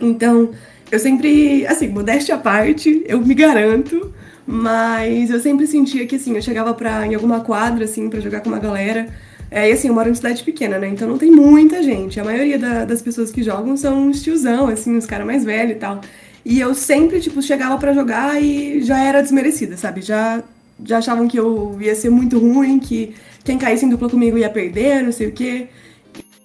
[0.00, 0.50] Então,
[0.90, 4.12] eu sempre, assim, modéstia à parte, eu me garanto,
[4.46, 8.40] mas eu sempre sentia que, assim, eu chegava pra, em alguma quadra, assim, para jogar
[8.40, 9.08] com uma galera,
[9.50, 10.88] é, e assim, eu moro em cidade pequena, né?
[10.88, 12.20] Então não tem muita gente.
[12.20, 15.76] A maioria da, das pessoas que jogam são uns tiozão, assim, os caras mais velhos
[15.76, 16.00] e tal.
[16.44, 20.02] E eu sempre, tipo, chegava para jogar e já era desmerecida, sabe?
[20.02, 20.42] Já,
[20.84, 24.50] já achavam que eu ia ser muito ruim, que quem caísse em dupla comigo ia
[24.50, 25.68] perder, não sei o quê.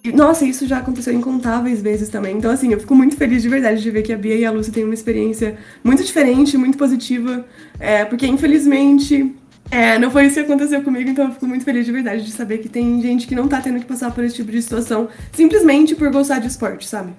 [0.02, 2.36] E, nossa, isso já aconteceu incontáveis vezes também.
[2.36, 4.50] Então, assim, eu fico muito feliz de verdade de ver que a Bia e a
[4.50, 7.46] Lúcia têm uma experiência muito diferente, muito positiva.
[7.80, 9.34] É, porque, infelizmente,
[9.70, 12.32] é, não foi isso que aconteceu comigo, então eu fico muito feliz de verdade de
[12.32, 15.08] saber que tem gente que não tá tendo que passar por esse tipo de situação
[15.32, 17.12] simplesmente por gostar de esporte, sabe?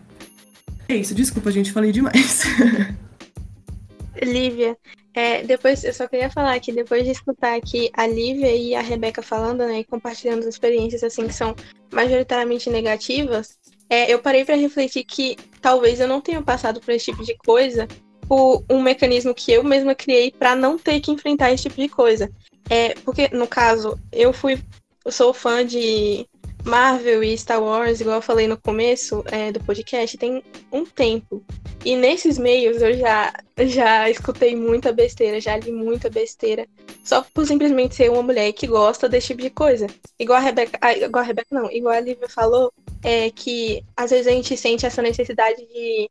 [0.88, 2.44] É isso, desculpa, gente, falei demais.
[4.24, 4.78] Lívia,
[5.14, 8.82] é, depois eu só queria falar que depois de escutar aqui a Lívia e a
[8.82, 11.56] Rebeca falando, né, e compartilhando experiências assim que são
[11.92, 13.58] majoritariamente negativas,
[13.90, 17.36] é, eu parei para refletir que talvez eu não tenha passado por esse tipo de
[17.38, 17.88] coisa
[18.28, 21.90] por um mecanismo que eu mesma criei para não ter que enfrentar esse tipo de
[21.90, 22.30] coisa.
[22.70, 24.60] É, porque, no caso, eu fui.
[25.04, 26.28] Eu sou fã de
[26.66, 31.44] Marvel e Star Wars, igual eu falei no começo é, do podcast, tem um tempo.
[31.86, 36.68] E nesses meios eu já, já escutei muita besteira, já li muita besteira.
[37.04, 39.86] Só por simplesmente ser uma mulher que gosta desse tipo de coisa.
[40.18, 40.80] Igual a Rebeca.
[40.82, 41.72] Ah, igual a Rebeca, não.
[41.72, 46.10] Igual a Lívia falou, é que às vezes a gente sente essa necessidade de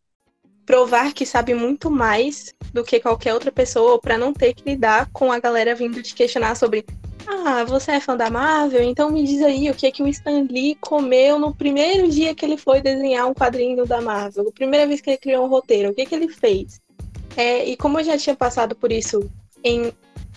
[0.67, 5.09] provar que sabe muito mais do que qualquer outra pessoa para não ter que lidar
[5.13, 6.85] com a galera vindo te questionar sobre
[7.27, 8.83] ah, você é fã da Marvel?
[8.83, 12.35] Então me diz aí o que é que o Stan Lee comeu no primeiro dia
[12.35, 15.49] que ele foi desenhar um quadrinho da Marvel, a primeira vez que ele criou um
[15.49, 16.81] roteiro, o que é que ele fez?
[17.37, 19.31] É, e como eu já tinha passado por isso
[19.63, 19.93] em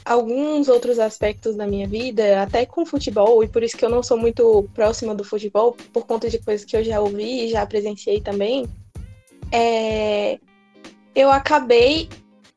[0.06, 4.02] alguns outros aspectos da minha vida, até com futebol, e por isso que eu não
[4.02, 7.66] sou muito próxima do futebol, por conta de coisas que eu já ouvi e já
[7.66, 8.66] presenciei também,
[9.52, 10.40] é,
[11.16, 12.10] eu acabei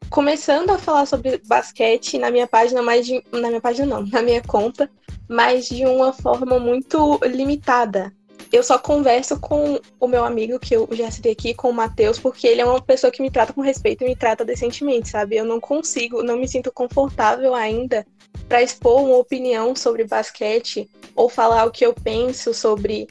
[0.09, 4.21] começando a falar sobre basquete na minha página, mais de, na minha página não, na
[4.23, 4.91] minha conta,
[5.29, 8.13] mas de uma forma muito limitada.
[8.53, 12.19] Eu só converso com o meu amigo, que eu já citei aqui, com o Matheus,
[12.19, 15.37] porque ele é uma pessoa que me trata com respeito e me trata decentemente, sabe?
[15.37, 18.05] Eu não consigo, não me sinto confortável ainda
[18.49, 23.07] para expor uma opinião sobre basquete ou falar o que eu penso sobre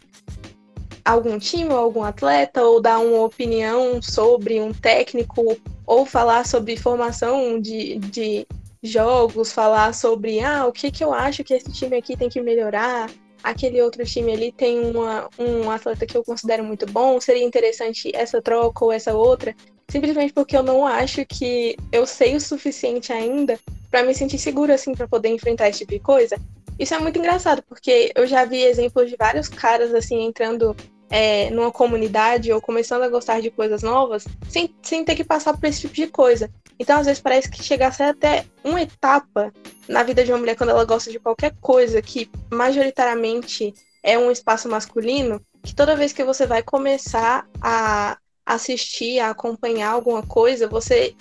[1.09, 6.77] algum time ou algum atleta, ou dar uma opinião sobre um técnico, ou falar sobre
[6.77, 8.47] formação de, de
[8.83, 12.39] jogos, falar sobre ah, o que, que eu acho que esse time aqui tem que
[12.41, 13.09] melhorar,
[13.43, 18.11] aquele outro time ali tem uma, um atleta que eu considero muito bom, seria interessante
[18.13, 19.55] essa troca ou essa outra,
[19.89, 24.75] simplesmente porque eu não acho que eu sei o suficiente ainda para me sentir segura
[24.75, 26.39] assim para poder enfrentar esse tipo de coisa.
[26.77, 30.75] Isso é muito engraçado, porque eu já vi exemplos de vários caras assim entrando
[31.09, 35.57] é, numa comunidade ou começando a gostar de coisas novas sem, sem ter que passar
[35.57, 36.49] por esse tipo de coisa.
[36.77, 39.51] Então, às vezes, parece que chegasse até uma etapa
[39.87, 44.31] na vida de uma mulher quando ela gosta de qualquer coisa que majoritariamente é um
[44.31, 50.67] espaço masculino, que toda vez que você vai começar a assistir, a acompanhar alguma coisa,
[50.67, 51.15] você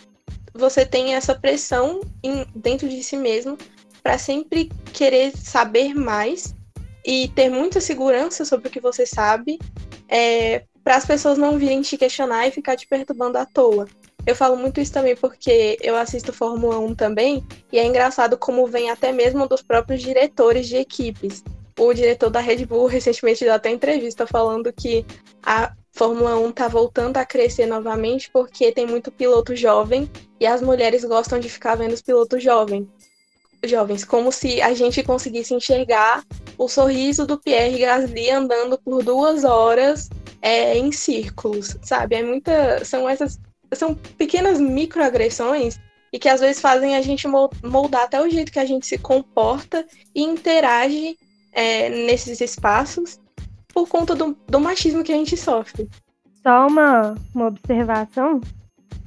[0.55, 3.57] você tem essa pressão em, dentro de si mesmo
[4.03, 6.55] para sempre querer saber mais
[7.04, 9.58] e ter muita segurança sobre o que você sabe,
[10.08, 13.87] é, para as pessoas não virem te questionar e ficar te perturbando à toa.
[14.26, 18.66] Eu falo muito isso também porque eu assisto Fórmula 1 também, e é engraçado como
[18.66, 21.42] vem até mesmo dos próprios diretores de equipes.
[21.78, 25.06] O diretor da Red Bull recentemente deu até entrevista falando que
[25.42, 30.61] a Fórmula 1 está voltando a crescer novamente porque tem muito piloto jovem e as
[30.61, 32.87] mulheres gostam de ficar vendo os pilotos jovens
[33.64, 36.24] jovens, como se a gente conseguisse enxergar
[36.56, 40.08] o sorriso do Pierre Gasly andando por duas horas
[40.40, 42.16] é, em círculos, sabe?
[42.16, 43.38] É muita, são essas,
[43.74, 45.78] são pequenas microagressões
[46.12, 47.26] e que às vezes fazem a gente
[47.62, 51.18] moldar até o jeito que a gente se comporta e interage
[51.52, 53.20] é, nesses espaços
[53.72, 55.88] por conta do, do machismo que a gente sofre.
[56.42, 58.40] Só uma, uma observação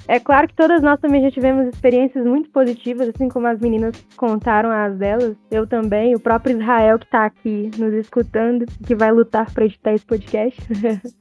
[0.07, 3.95] é claro que todas nós também já tivemos experiências muito positivas, assim como as meninas
[4.15, 5.35] contaram as delas.
[5.49, 9.93] Eu também, o próprio Israel que está aqui nos escutando, que vai lutar para editar
[9.93, 10.59] esse podcast.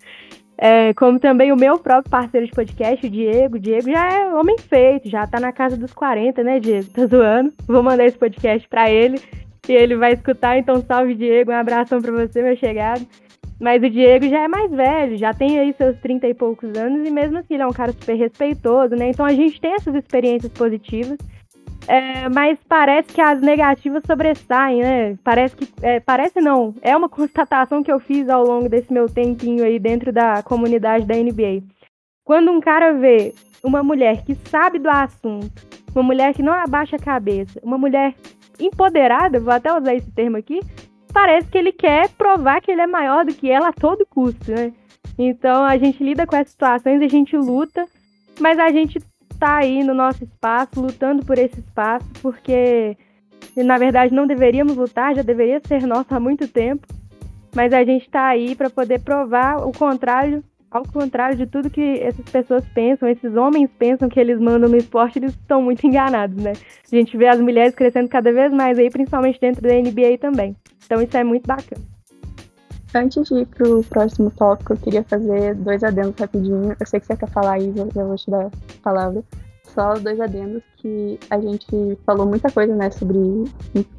[0.58, 3.56] é, como também o meu próprio parceiro de podcast, o Diego.
[3.56, 6.90] O Diego já é homem feito, já está na casa dos 40, né, Diego?
[6.90, 7.52] Tá zoando.
[7.66, 9.20] Vou mandar esse podcast para ele
[9.68, 10.58] e ele vai escutar.
[10.58, 11.50] Então, salve, Diego.
[11.50, 13.06] Um abração para você, meu chegado.
[13.61, 17.07] Mas o Diego já é mais velho, já tem aí seus 30 e poucos anos,
[17.07, 19.11] e mesmo assim ele é um cara super respeitoso, né?
[19.11, 21.18] Então a gente tem essas experiências positivas.
[21.87, 25.18] É, mas parece que as negativas sobressaem, né?
[25.23, 25.68] Parece que.
[25.83, 26.75] É, parece não.
[26.81, 31.05] É uma constatação que eu fiz ao longo desse meu tempinho aí dentro da comunidade
[31.05, 31.62] da NBA.
[32.25, 35.51] Quando um cara vê uma mulher que sabe do assunto,
[35.94, 38.14] uma mulher que não abaixa a cabeça, uma mulher
[38.59, 40.61] empoderada, vou até usar esse termo aqui,
[41.12, 44.51] parece que ele quer provar que ele é maior do que ela a todo custo,
[44.51, 44.73] né?
[45.18, 47.87] Então a gente lida com essas situações, a gente luta,
[48.40, 49.01] mas a gente
[49.38, 52.96] tá aí no nosso espaço, lutando por esse espaço, porque
[53.57, 56.87] na verdade não deveríamos lutar, já deveria ser nosso há muito tempo,
[57.55, 61.98] mas a gente tá aí para poder provar o contrário, ao contrário de tudo que
[62.00, 66.37] essas pessoas pensam, esses homens pensam que eles mandam no esporte, eles estão muito enganados,
[66.42, 66.52] né?
[66.52, 70.56] A gente vê as mulheres crescendo cada vez mais aí, principalmente dentro da NBA também.
[70.85, 71.83] Então isso é muito bacana.
[72.94, 76.75] Antes de ir pro próximo tópico, eu queria fazer dois adendos rapidinho.
[76.79, 78.50] Eu sei que você quer falar aí, eu vou te dar a
[78.83, 79.23] palavra.
[79.62, 83.44] Só dois adendos que a gente falou muita coisa, né, sobre,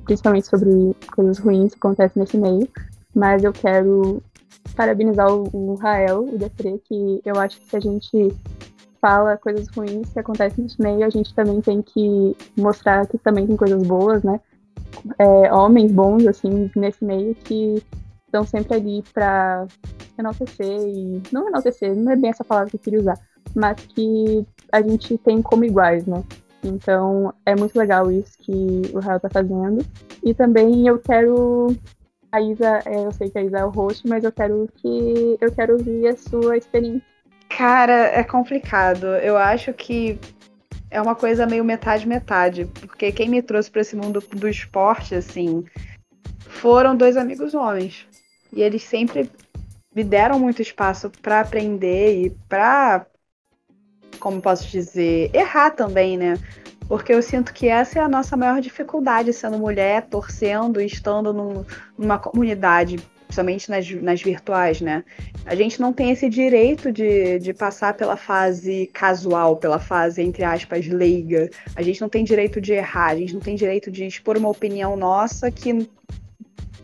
[0.03, 2.67] principalmente sobre coisas ruins que acontecem nesse meio,
[3.15, 4.21] mas eu quero
[4.75, 8.35] parabenizar o, o Rael, o Depre, que eu acho que se a gente
[8.99, 13.47] fala coisas ruins que acontecem nesse meio, a gente também tem que mostrar que também
[13.47, 14.39] tem coisas boas, né?
[15.17, 17.81] É, homens bons, assim, nesse meio que
[18.25, 19.67] estão sempre ali para
[20.17, 23.19] enaltecer e não enaltecer, não é bem essa palavra que eu queria usar,
[23.55, 26.23] mas que a gente tem como iguais, né?
[26.63, 29.83] Então é muito legal isso que o Rael tá fazendo.
[30.23, 31.75] E também eu quero.
[32.31, 35.37] A Isa, é, eu sei que a Isa é o host, mas eu quero que
[35.39, 37.05] eu quero ouvir a sua experiência.
[37.49, 39.07] Cara, é complicado.
[39.17, 40.17] Eu acho que
[40.89, 42.65] é uma coisa meio metade-metade.
[42.65, 45.65] Porque quem me trouxe para esse mundo do esporte, assim,
[46.39, 48.07] foram dois amigos homens.
[48.53, 49.29] E eles sempre
[49.93, 53.05] me deram muito espaço para aprender e para
[54.21, 56.35] como posso dizer, errar também, né?
[56.91, 61.31] Porque eu sinto que essa é a nossa maior dificuldade sendo mulher, torcendo e estando
[61.31, 61.63] num,
[61.97, 65.01] numa comunidade, principalmente nas, nas virtuais, né?
[65.45, 70.43] A gente não tem esse direito de, de passar pela fase casual, pela fase, entre
[70.43, 71.49] aspas, leiga.
[71.77, 74.49] A gente não tem direito de errar, a gente não tem direito de expor uma
[74.49, 75.89] opinião nossa que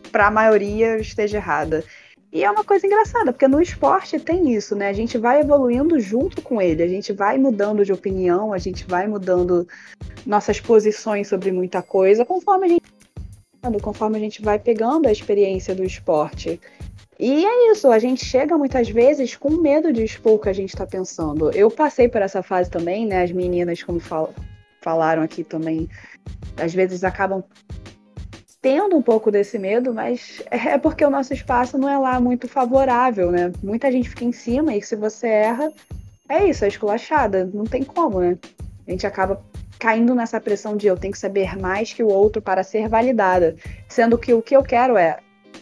[0.10, 1.84] para a maioria esteja errada.
[2.32, 4.90] E é uma coisa engraçada, porque no esporte tem isso, né?
[4.90, 8.86] A gente vai evoluindo junto com ele, a gente vai mudando de opinião, a gente
[8.86, 9.68] vai mudando
[10.26, 12.88] nossas posições sobre muita coisa, conforme a gente
[13.82, 16.60] conforme a gente vai pegando a experiência do esporte.
[17.20, 20.54] E é isso, a gente chega muitas vezes com medo de expor o que a
[20.54, 21.50] gente está pensando.
[21.52, 23.24] Eu passei por essa fase também, né?
[23.24, 24.34] As meninas, como fal
[24.82, 25.90] falaram aqui também,
[26.56, 27.44] às vezes acabam
[28.68, 32.50] tendo um pouco desse medo, mas é porque o nosso espaço não é lá muito
[32.50, 33.50] favorável, né?
[33.64, 35.72] Muita gente fica em cima e se você erra,
[36.28, 38.38] é isso, é esculachada, não tem como, né?
[38.86, 39.42] A gente acaba
[39.80, 43.56] caindo nessa pressão de eu tenho que saber mais que o outro para ser validada,
[43.88, 45.18] sendo que o que eu quero é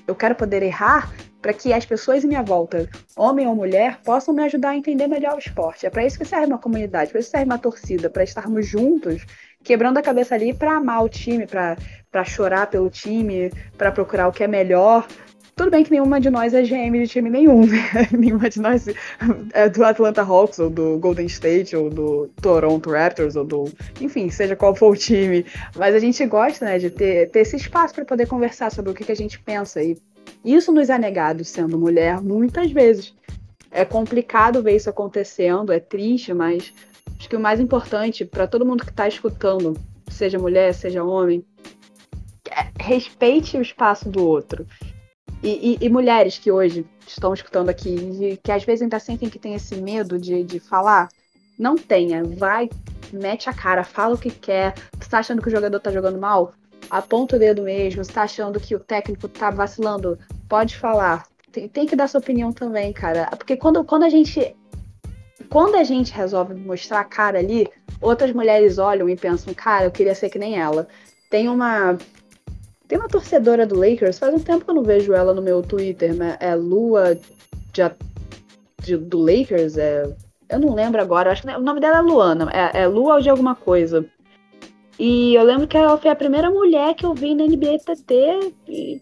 [0.08, 1.14] eu quero poder errar
[1.46, 5.06] para que as pessoas em minha volta, homem ou mulher, possam me ajudar a entender
[5.06, 5.86] melhor o esporte.
[5.86, 9.24] É para isso que serve uma comunidade, para isso serve uma torcida, para estarmos juntos,
[9.64, 11.78] quebrando a cabeça ali para amar o time, para
[12.24, 15.08] chorar pelo time, para procurar o que é melhor.
[15.56, 17.80] Tudo bem que nenhuma de nós é GM de time nenhum, né?
[18.12, 18.88] nenhuma de nós
[19.54, 23.72] é do Atlanta Hawks, ou do Golden State, ou do Toronto Raptors, ou do.
[24.02, 25.46] Enfim, seja qual for o time.
[25.78, 28.94] Mas a gente gosta, né, de ter, ter esse espaço para poder conversar sobre o
[28.94, 29.82] que, que a gente pensa.
[29.82, 29.98] E
[30.44, 33.14] isso nos é negado sendo mulher muitas vezes.
[33.72, 36.74] É complicado ver isso acontecendo, é triste, mas
[37.18, 39.78] acho que o mais importante para todo mundo que está escutando,
[40.10, 41.46] seja mulher, seja homem,
[42.80, 44.66] respeite o espaço do outro.
[45.44, 49.38] E, e, e, mulheres que hoje estão escutando aqui, que às vezes ainda sentem que
[49.38, 51.10] tem esse medo de, de falar,
[51.58, 52.24] não tenha.
[52.24, 52.70] Vai,
[53.14, 54.74] mete a cara, fala o que quer.
[55.00, 56.54] Você tá achando que o jogador tá jogando mal?
[56.90, 58.04] Aponta o dedo mesmo.
[58.04, 60.18] Você tá achando que o técnico tá vacilando?
[60.48, 61.26] pode falar.
[61.52, 63.28] Tem, tem que dar sua opinião também, cara.
[63.38, 64.56] Porque quando, quando a gente.
[65.50, 67.68] Quando a gente resolve mostrar a cara ali,
[68.02, 70.88] outras mulheres olham e pensam, cara, eu queria ser que nem ela.
[71.30, 71.98] Tem uma.
[72.88, 75.62] Tem uma torcedora do Lakers, faz um tempo que eu não vejo ela no meu
[75.62, 76.38] Twitter, né?
[76.40, 77.16] É Lua
[77.74, 77.82] de,
[78.84, 80.04] de, do Lakers, é,
[80.50, 83.22] eu não lembro agora, acho que o nome dela é Luana, é, é Lua ou
[83.22, 84.06] de alguma coisa.
[85.00, 88.54] E eu lembro que ela foi a primeira mulher que eu vi na NBA TT
[88.68, 89.02] e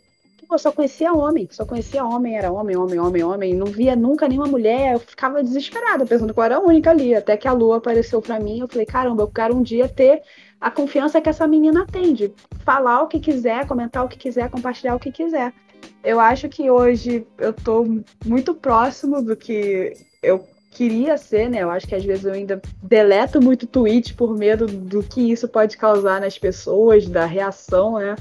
[0.51, 4.27] eu só conhecia homem, só conhecia homem, era homem, homem, homem, homem, não via nunca
[4.27, 7.53] nenhuma mulher, eu ficava desesperada, pensando que eu era a única ali, até que a
[7.53, 10.21] lua apareceu para mim, eu falei, caramba, eu quero um dia ter
[10.63, 12.33] a confiança que essa menina tem, de
[12.63, 15.53] falar o que quiser, comentar o que quiser, compartilhar o que quiser.
[16.01, 17.85] Eu acho que hoje eu tô
[18.25, 19.91] muito próximo do que
[20.21, 21.63] eu queria ser, né?
[21.63, 25.49] Eu acho que às vezes eu ainda deleto muito tweet por medo do que isso
[25.49, 28.15] pode causar nas pessoas, da reação, né?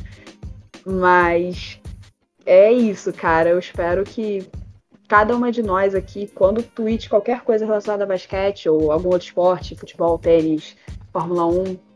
[0.84, 1.80] Mas
[2.44, 3.50] é isso, cara.
[3.50, 4.44] Eu espero que
[5.06, 9.28] cada uma de nós aqui, quando tweet qualquer coisa relacionada a basquete ou algum outro
[9.28, 10.76] esporte, futebol, tênis,
[11.12, 11.91] Fórmula 1,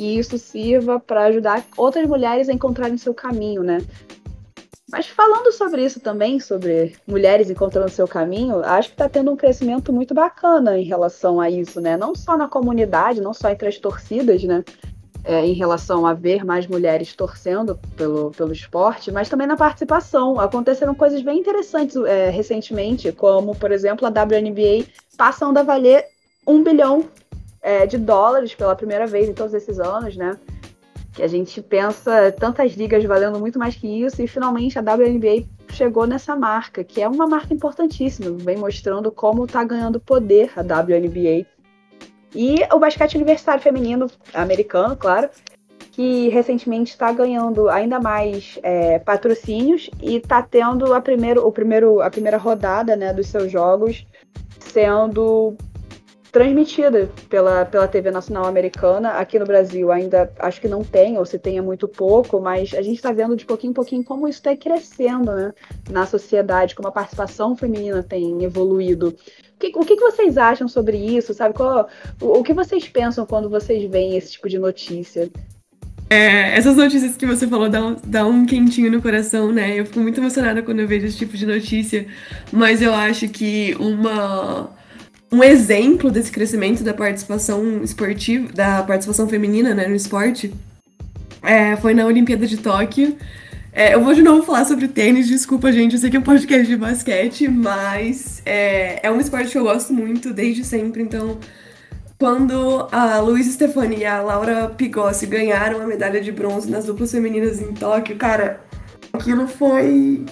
[0.00, 3.84] que isso sirva para ajudar outras mulheres a encontrarem seu caminho, né?
[4.90, 9.36] Mas falando sobre isso também, sobre mulheres encontrando seu caminho, acho que está tendo um
[9.36, 11.98] crescimento muito bacana em relação a isso, né?
[11.98, 14.64] Não só na comunidade, não só entre as torcidas, né?
[15.22, 20.40] é, em relação a ver mais mulheres torcendo pelo, pelo esporte, mas também na participação.
[20.40, 24.86] Aconteceram coisas bem interessantes é, recentemente, como, por exemplo, a WNBA
[25.18, 26.06] passando a valer
[26.46, 27.04] um bilhão
[27.62, 30.36] é, de dólares pela primeira vez em todos esses anos, né?
[31.12, 35.44] Que a gente pensa tantas ligas valendo muito mais que isso, e finalmente a WNBA
[35.72, 40.62] chegou nessa marca, que é uma marca importantíssima, vem mostrando como está ganhando poder a
[40.62, 41.46] WNBA
[42.34, 45.28] e o basquete universitário feminino americano, claro,
[45.92, 52.00] que recentemente está ganhando ainda mais é, patrocínios e está tendo a, primeiro, o primeiro,
[52.00, 54.06] a primeira rodada né, dos seus jogos
[54.60, 55.56] sendo
[56.30, 59.10] transmitida pela, pela TV Nacional Americana.
[59.10, 62.72] Aqui no Brasil ainda acho que não tem, ou se tem é muito pouco, mas
[62.74, 65.52] a gente está vendo de pouquinho em pouquinho como isso está crescendo né,
[65.90, 69.08] na sociedade, como a participação feminina tem evoluído.
[69.08, 71.34] O que, o que vocês acham sobre isso?
[71.34, 71.54] Sabe?
[71.54, 71.88] Qual,
[72.20, 75.30] o, o que vocês pensam quando vocês veem esse tipo de notícia?
[76.08, 79.78] É, essas notícias que você falou dão, dão um quentinho no coração, né?
[79.78, 82.04] Eu fico muito emocionada quando eu vejo esse tipo de notícia,
[82.50, 84.70] mas eu acho que uma
[85.32, 90.52] um exemplo desse crescimento da participação esportiva, da participação feminina né, no esporte,
[91.42, 93.16] é, foi na Olimpíada de Tóquio.
[93.72, 96.24] É, eu vou de novo falar sobre tênis, desculpa, gente, eu sei que é um
[96.24, 101.38] podcast de basquete, mas é, é um esporte que eu gosto muito desde sempre, então
[102.18, 107.12] quando a Luísa Stefani e a Laura Pigossi ganharam a medalha de bronze nas duplas
[107.12, 108.60] femininas em Tóquio, cara,
[109.12, 110.26] aquilo foi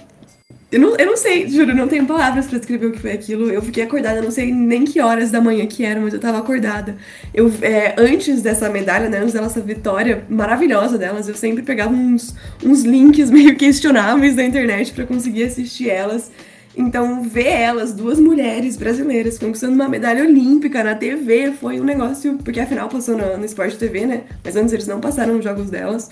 [0.70, 3.50] eu não, eu não sei, juro, não tenho palavras para descrever o que foi aquilo.
[3.50, 6.36] Eu fiquei acordada, não sei nem que horas da manhã que era, mas eu tava
[6.38, 6.94] acordada.
[7.32, 12.34] Eu, é, antes dessa medalha, né, antes dessa vitória maravilhosa delas, eu sempre pegava uns,
[12.62, 16.30] uns links meio questionáveis da internet para conseguir assistir elas.
[16.76, 22.38] Então, ver elas, duas mulheres brasileiras, conquistando uma medalha olímpica na TV foi um negócio.
[22.44, 24.24] Porque afinal passou no, no Esporte TV, né?
[24.44, 26.10] Mas antes eles não passaram nos jogos delas.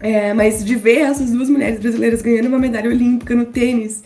[0.00, 4.02] É, mas de ver essas duas mulheres brasileiras ganhando uma medalha olímpica no tênis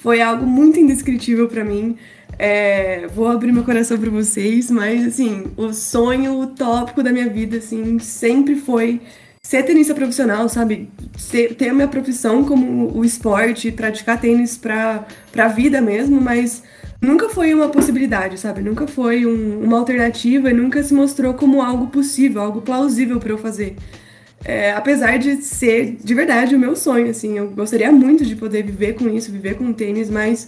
[0.00, 1.96] foi algo muito indescritível para mim.
[2.38, 7.58] É, vou abrir meu coração para vocês, mas assim, o sonho utópico da minha vida,
[7.58, 9.00] assim, sempre foi
[9.42, 10.90] ser tenista profissional, sabe?
[11.16, 16.62] Ser, ter a minha profissão como o esporte, praticar tênis pra, pra vida mesmo, mas
[17.00, 18.62] nunca foi uma possibilidade, sabe?
[18.62, 23.38] Nunca foi um, uma alternativa nunca se mostrou como algo possível, algo plausível para eu
[23.38, 23.76] fazer.
[24.44, 28.62] É, apesar de ser de verdade o meu sonho, assim, eu gostaria muito de poder
[28.62, 30.46] viver com isso, viver com tênis, mas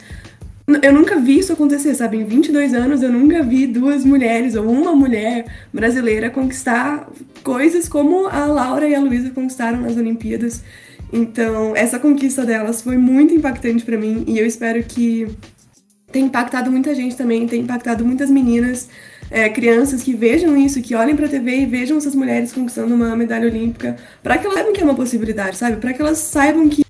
[0.83, 2.17] eu nunca vi isso acontecer, sabe?
[2.17, 7.09] Em 22 anos eu nunca vi duas mulheres ou uma mulher brasileira conquistar
[7.43, 10.63] coisas como a Laura e a Luísa conquistaram nas Olimpíadas.
[11.13, 15.29] Então, essa conquista delas foi muito impactante para mim e eu espero que
[16.11, 18.89] tenha impactado muita gente também, tenha impactado muitas meninas
[19.31, 22.95] é, crianças que vejam isso, que olhem para a TV e vejam essas mulheres conquistando
[22.95, 25.77] uma medalha olímpica, para que elas saibam que é uma possibilidade, sabe?
[25.77, 26.85] Para que elas saibam que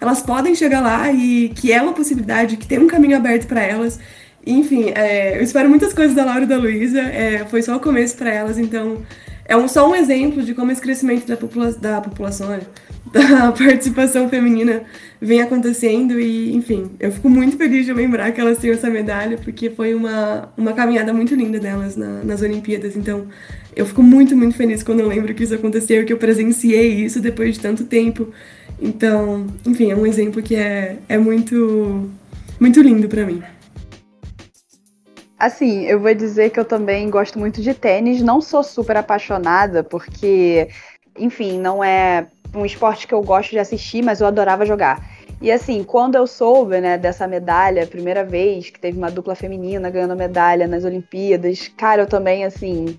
[0.00, 3.62] elas podem chegar lá e que é uma possibilidade, que tem um caminho aberto para
[3.62, 4.00] elas.
[4.46, 7.80] Enfim, é, eu espero muitas coisas da Laura e da Luísa, é, foi só o
[7.80, 9.02] começo para elas, então
[9.46, 12.66] é um, só um exemplo de como esse crescimento da, popula da população, olha,
[13.30, 14.82] da participação feminina
[15.20, 19.38] vem acontecendo e, enfim, eu fico muito feliz de lembrar que elas têm essa medalha,
[19.38, 23.28] porque foi uma, uma caminhada muito linda delas na, nas Olimpíadas, então
[23.76, 27.20] eu fico muito, muito feliz quando eu lembro que isso aconteceu, que eu presenciei isso
[27.20, 28.30] depois de tanto tempo.
[28.82, 32.10] Então, enfim, é um exemplo que é, é muito,
[32.58, 33.40] muito lindo para mim.
[35.38, 39.84] Assim, eu vou dizer que eu também gosto muito de tênis, não sou super apaixonada,
[39.84, 40.68] porque,
[41.16, 45.02] enfim, não é um esporte que eu gosto de assistir, mas eu adorava jogar.
[45.40, 49.90] E assim, quando eu soube, né, dessa medalha, primeira vez que teve uma dupla feminina
[49.90, 52.98] ganhando medalha nas Olimpíadas, cara, eu também, assim,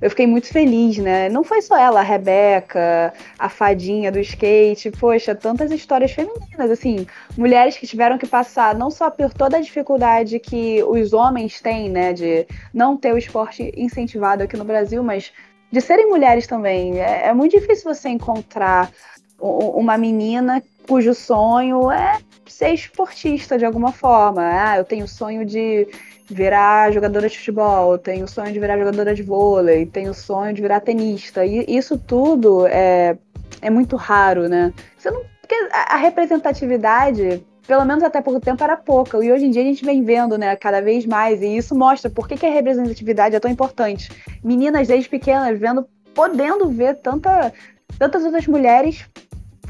[0.00, 1.28] eu fiquei muito feliz, né?
[1.30, 7.06] Não foi só ela, a Rebeca, a fadinha do skate, poxa, tantas histórias femininas, assim,
[7.36, 11.88] mulheres que tiveram que passar não só por toda a dificuldade que os homens têm,
[11.88, 15.32] né, de não ter o esporte incentivado aqui no Brasil, mas
[15.70, 16.98] de serem mulheres também.
[17.00, 18.90] É, é muito difícil você encontrar
[19.38, 24.42] uma menina cujo sonho é ser esportista de alguma forma.
[24.42, 25.86] Ah, eu tenho sonho de
[26.28, 30.80] virar jogadora de futebol, tenho sonho de virar jogadora de vôlei, tenho sonho de virar
[30.80, 31.44] tenista.
[31.44, 33.16] E isso tudo é,
[33.60, 34.72] é muito raro, né?
[34.96, 39.22] Você não, porque a representatividade pelo menos até pouco tempo era pouca.
[39.24, 41.42] E hoje em dia a gente vem vendo, né, cada vez mais.
[41.42, 44.10] E isso mostra por que, que a representatividade é tão importante.
[44.42, 47.52] Meninas desde pequenas vendo, podendo ver tanta,
[47.98, 49.04] tantas outras mulheres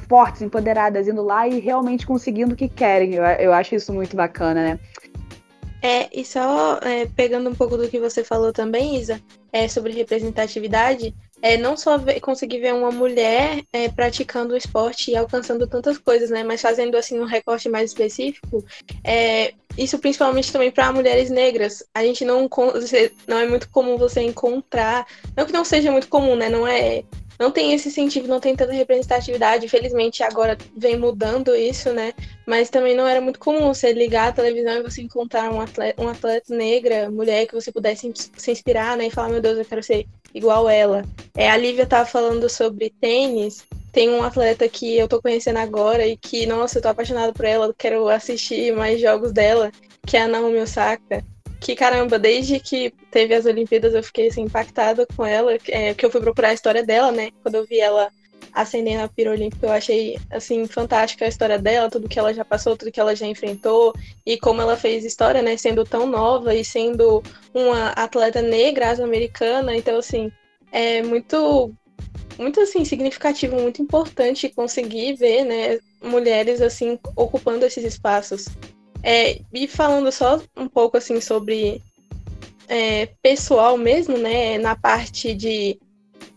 [0.09, 3.15] fortes, empoderadas, indo lá e realmente conseguindo o que querem.
[3.15, 4.79] Eu, eu acho isso muito bacana, né?
[5.83, 9.21] É, e só é, pegando um pouco do que você falou também, Isa,
[9.53, 15.11] é, sobre representatividade, é, não só ver, conseguir ver uma mulher é, praticando o esporte
[15.11, 16.43] e alcançando tantas coisas, né?
[16.43, 18.65] Mas fazendo assim um recorte mais específico,
[19.05, 21.85] é, isso principalmente também para mulheres negras.
[21.95, 22.49] A gente não
[23.27, 25.07] não é muito comum você encontrar,
[25.37, 26.49] não que não seja muito comum, né?
[26.49, 27.05] Não é
[27.39, 29.67] não tem esse incentivo, não tem tanta representatividade.
[29.67, 32.13] Infelizmente, agora vem mudando isso, né?
[32.47, 36.03] Mas também não era muito comum você ligar a televisão e você encontrar um atleta,
[36.03, 39.07] um atleta negra, mulher, que você pudesse se inspirar, né?
[39.07, 41.05] E falar, meu Deus, eu quero ser igual ela.
[41.35, 43.65] É, a Lívia tava falando sobre tênis.
[43.93, 47.45] Tem um atleta que eu tô conhecendo agora e que, nossa, eu tô apaixonada por
[47.45, 49.73] ela, quero assistir mais jogos dela,
[50.07, 51.25] que é a Naomi Osaka.
[51.59, 56.05] Que caramba, desde que teve as Olimpíadas eu fiquei assim, impactada com ela, é, que
[56.05, 57.31] eu fui procurar a história dela, né?
[57.43, 58.11] Quando eu vi ela
[58.57, 62.75] a pira olímpica, eu achei assim fantástica a história dela, tudo que ela já passou,
[62.75, 63.95] tudo que ela já enfrentou
[64.25, 69.77] e como ela fez história, né, sendo tão nova e sendo uma atleta negra americana,
[69.77, 70.33] então assim,
[70.73, 71.71] é muito
[72.39, 78.47] muito assim significativo, muito importante conseguir ver, né, mulheres assim ocupando esses espaços.
[79.03, 81.83] É, e falando só um pouco assim sobre
[82.69, 85.79] é, pessoal mesmo, né, na parte de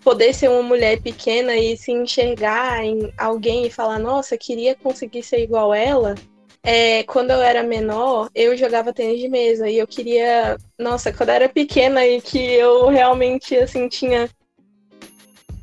[0.03, 5.23] poder ser uma mulher pequena e se enxergar em alguém e falar, nossa, queria conseguir
[5.23, 6.15] ser igual ela.
[6.61, 11.29] É, quando eu era menor, eu jogava tênis de mesa e eu queria, nossa, quando
[11.29, 14.29] eu era pequena e que eu realmente assim tinha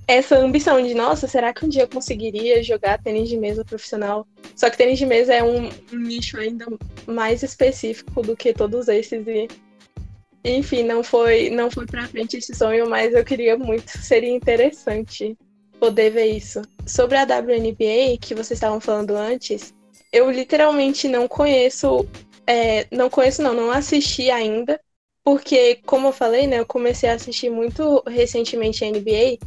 [0.09, 4.27] essa ambição de, nossa, será que um dia eu conseguiria jogar tênis de mesa profissional?
[4.55, 6.67] Só que tênis de mesa é um, um nicho ainda
[7.07, 9.49] mais específico do que todos esses e
[10.47, 13.91] enfim, não foi, não foi pra frente esse sonho, mas eu queria muito.
[13.99, 15.37] Seria interessante
[15.81, 16.63] poder ver isso.
[16.87, 19.75] Sobre a WNBA, que vocês estavam falando antes,
[20.13, 22.07] eu literalmente não conheço.
[22.47, 24.81] É, não conheço, não, não assisti ainda.
[25.25, 29.39] Porque, como eu falei, né, eu comecei a assistir muito recentemente a NBA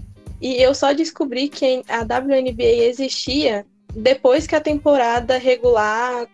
[0.41, 6.28] e eu só descobri que a WNBA existia depois que a temporada regular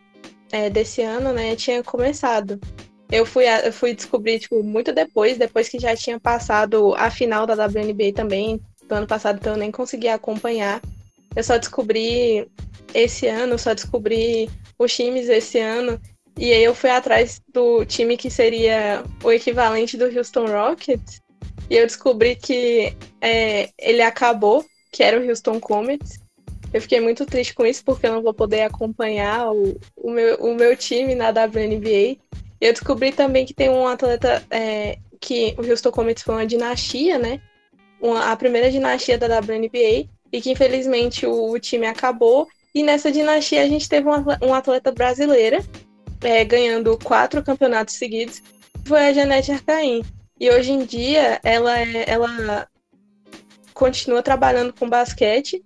[0.51, 2.59] é, desse ano, né, tinha começado.
[3.15, 7.45] Eu fui, eu fui descobrir, tipo, muito depois, depois que já tinha passado a final
[7.47, 10.81] da WNBA também, do ano passado, então eu nem consegui acompanhar.
[11.33, 12.45] Eu só descobri
[12.93, 15.99] esse ano, só descobri os times esse ano.
[16.37, 21.21] E aí eu fui atrás do time que seria o equivalente do Houston Rockets.
[21.69, 26.19] E eu descobri que é, ele acabou, que era o Houston Comets.
[26.73, 30.35] Eu fiquei muito triste com isso, porque eu não vou poder acompanhar o, o, meu,
[30.35, 32.17] o meu time na WNBA.
[32.65, 37.19] Eu descobri também que tem um atleta é, que o Houston Comets foi uma dinastia,
[37.19, 37.39] né?
[38.01, 42.47] Uma, a primeira dinastia da WNBA, e que infelizmente o, o time acabou.
[42.73, 45.63] E nessa dinastia a gente teve uma, uma atleta brasileira
[46.23, 48.41] é, ganhando quatro campeonatos seguidos,
[48.83, 50.03] foi a Janete Arcaim.
[50.39, 52.67] E hoje em dia ela, é, ela
[53.75, 55.63] continua trabalhando com basquete.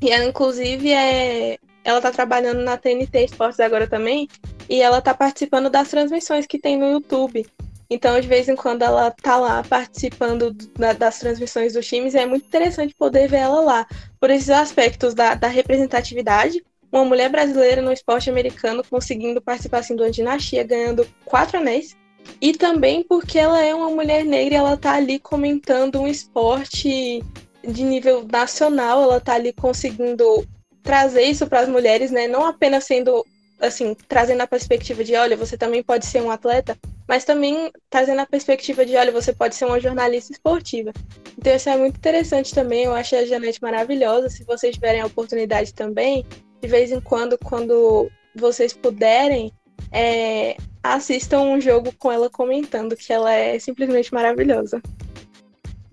[0.00, 4.28] E ela, inclusive, é, ela está trabalhando na TNT Esportes agora também
[4.68, 7.46] e ela tá participando das transmissões que tem no YouTube.
[7.90, 12.18] Então, de vez em quando, ela tá lá participando da, das transmissões dos times, e
[12.18, 13.86] é muito interessante poder ver ela lá,
[14.18, 16.64] por esses aspectos da, da representatividade.
[16.90, 21.94] Uma mulher brasileira no esporte americano conseguindo participar assim, de uma dinastia, ganhando quatro anéis.
[22.40, 27.22] E também porque ela é uma mulher negra e ela tá ali comentando um esporte
[27.62, 30.46] de nível nacional, ela tá ali conseguindo
[30.82, 32.26] trazer isso para as mulheres, né?
[32.26, 33.24] Não apenas sendo
[33.62, 36.76] assim, trazendo a perspectiva de, olha, você também pode ser um atleta,
[37.08, 40.92] mas também trazendo a perspectiva de, olha, você pode ser uma jornalista esportiva.
[41.38, 45.06] Então isso é muito interessante também, eu acho a Janete maravilhosa, se vocês tiverem a
[45.06, 46.26] oportunidade também,
[46.60, 49.52] de vez em quando, quando vocês puderem,
[49.92, 54.82] é, assistam um jogo com ela comentando, que ela é simplesmente maravilhosa.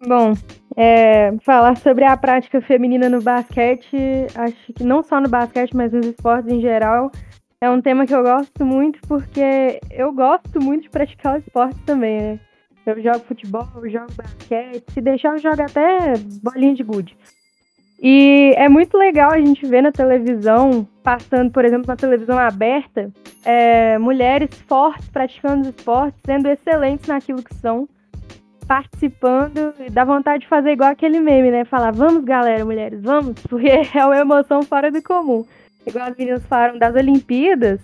[0.05, 0.33] Bom,
[0.77, 3.97] é, falar sobre a prática feminina no basquete,
[4.33, 7.11] acho que não só no basquete, mas nos esportes em geral,
[7.61, 11.79] é um tema que eu gosto muito porque eu gosto muito de praticar o esporte
[11.85, 12.39] também, né?
[12.85, 17.15] Eu jogo futebol, eu jogo basquete, se deixar eu jogo até bolinha de gude.
[18.01, 23.11] E é muito legal a gente ver na televisão, passando, por exemplo, na televisão aberta,
[23.43, 27.89] é, mulheres fortes praticando os esportes, sendo excelentes naquilo que são,
[28.65, 31.65] participando, e dá vontade de fazer igual aquele meme, né?
[31.65, 35.45] Falar, vamos galera, mulheres, vamos, porque é uma emoção fora do comum
[35.85, 37.79] igual as meninas falaram das Olimpíadas,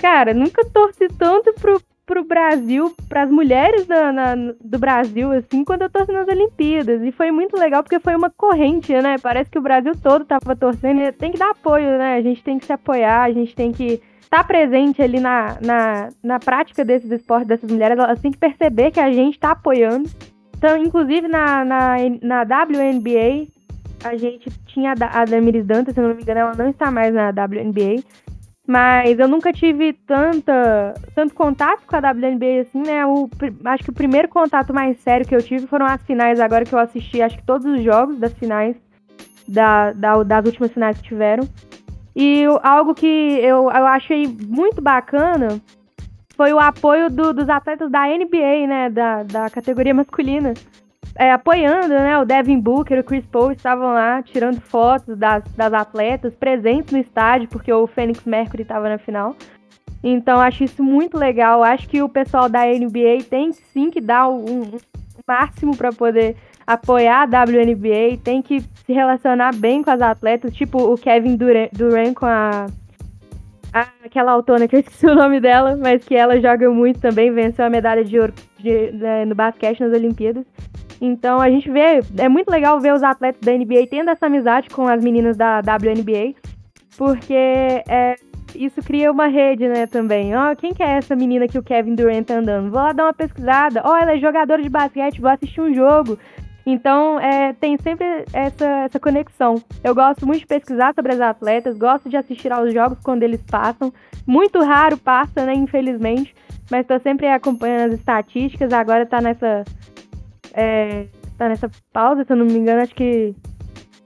[0.00, 5.90] cara, nunca torci tanto pro, pro Brasil, pras mulheres na, do Brasil, assim, quando eu
[5.90, 7.02] torci nas Olimpíadas.
[7.02, 9.16] E foi muito legal porque foi uma corrente, né?
[9.18, 12.16] Parece que o Brasil todo tava torcendo tem que dar apoio, né?
[12.16, 15.58] A gente tem que se apoiar, a gente tem que estar tá presente ali na,
[15.60, 19.52] na, na prática desses esportes dessas mulheres, elas têm que perceber que a gente está
[19.52, 20.08] apoiando.
[20.56, 23.46] Então, inclusive na, na, na WNBA,
[24.04, 27.12] a gente tinha a Damiris Dantas, se eu não me engano, ela não está mais
[27.12, 28.02] na WNBA.
[28.66, 33.06] Mas eu nunca tive tanta, tanto contato com a WNBA assim, né?
[33.06, 33.28] O,
[33.64, 36.74] acho que o primeiro contato mais sério que eu tive foram as finais, agora que
[36.74, 38.76] eu assisti, acho que todos os jogos das finais,
[39.46, 41.48] da, da das últimas finais que tiveram.
[42.14, 45.60] E algo que eu, eu achei muito bacana
[46.36, 48.90] foi o apoio do, dos atletas da NBA, né?
[48.90, 50.54] Da, da categoria masculina
[51.16, 52.18] é, apoiando, né?
[52.18, 56.98] O Devin Booker, o Chris Paul estavam lá tirando fotos das, das atletas presentes no
[56.98, 59.34] estádio, porque o Phoenix Mercury estava na final.
[60.02, 61.62] Então acho isso muito legal.
[61.62, 64.78] Acho que o pessoal da NBA tem sim que dar um, um
[65.26, 66.36] máximo para poder
[66.66, 71.70] apoiar a WNBA, tem que se relacionar bem com as atletas, tipo o Kevin Durant,
[71.72, 72.66] Durant com a,
[73.72, 77.30] a, aquela autona que eu esqueci o nome dela, mas que ela joga muito também,
[77.30, 80.44] venceu a medalha de ouro de, né, no basquete nas Olimpíadas.
[81.00, 84.70] Então a gente vê, é muito legal ver os atletas da NBA tendo essa amizade
[84.70, 86.34] com as meninas da WNBA,
[86.96, 88.16] porque é,
[88.54, 90.34] isso cria uma rede, né, também.
[90.34, 92.70] Ó, oh, quem que é essa menina que o Kevin Durant tá andando?
[92.70, 93.82] Vou lá dar uma pesquisada.
[93.84, 96.18] Ó, oh, ela é jogadora de basquete, vou assistir um jogo.
[96.64, 99.62] Então, é, tem sempre essa, essa conexão.
[99.84, 103.40] Eu gosto muito de pesquisar sobre as atletas, gosto de assistir aos jogos quando eles
[103.42, 103.92] passam.
[104.26, 106.34] Muito raro passa, né, infelizmente.
[106.68, 108.72] Mas estou sempre acompanhando as estatísticas.
[108.72, 109.64] Agora está nessa.
[110.56, 113.34] É, tá nessa pausa, se eu não me engano, acho que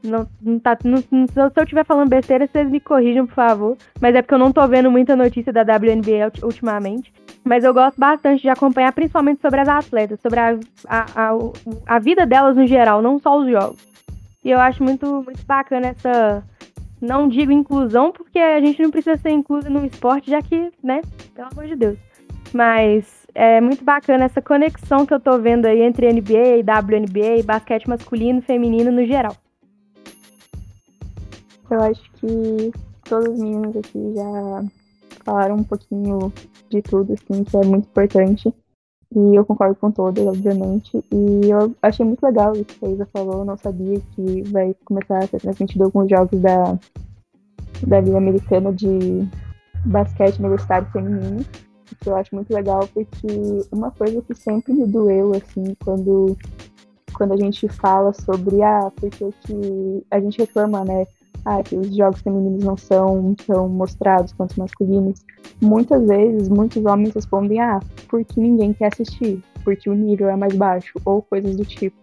[0.03, 1.07] não, não tá, não, se
[1.39, 3.77] eu estiver falando besteira, vocês me corrijam, por favor.
[4.01, 7.13] Mas é porque eu não tô vendo muita notícia da WNBA ultimamente.
[7.45, 11.39] Mas eu gosto bastante de acompanhar, principalmente sobre as atletas, sobre a, a, a,
[11.87, 13.79] a vida delas no geral, não só os jogos.
[14.45, 16.43] E eu acho muito, muito bacana essa.
[17.01, 21.01] Não digo inclusão, porque a gente não precisa ser incluso no esporte, já que, né?
[21.35, 21.99] Pelo amor de Deus.
[22.53, 27.89] Mas é muito bacana essa conexão que eu tô vendo aí entre NBA, WNBA, basquete
[27.89, 29.37] masculino e feminino no geral.
[31.71, 32.73] Eu acho que
[33.05, 34.65] todas as meninas aqui já
[35.25, 36.33] falaram um pouquinho
[36.69, 38.53] de tudo, assim, que é muito importante.
[39.15, 41.05] E eu concordo com todas, obviamente.
[41.13, 43.41] E eu achei muito legal isso que a Isa falou.
[43.41, 46.79] Eu não sabia que vai começar a ser transmitido alguns jogos da,
[47.87, 49.29] da Liga Americana de
[49.85, 51.45] basquete universitário feminino.
[52.01, 53.27] Que eu acho muito legal, porque
[53.71, 56.37] uma coisa que sempre me doeu, assim, quando,
[57.13, 61.07] quando a gente fala sobre, ah, porque que a gente reclama, né?
[61.45, 65.25] ah, que os jogos femininos não são tão mostrados quanto os masculinos,
[65.61, 70.55] muitas vezes muitos homens respondem, ah, porque ninguém quer assistir, porque o nível é mais
[70.55, 71.97] baixo, ou coisas do tipo.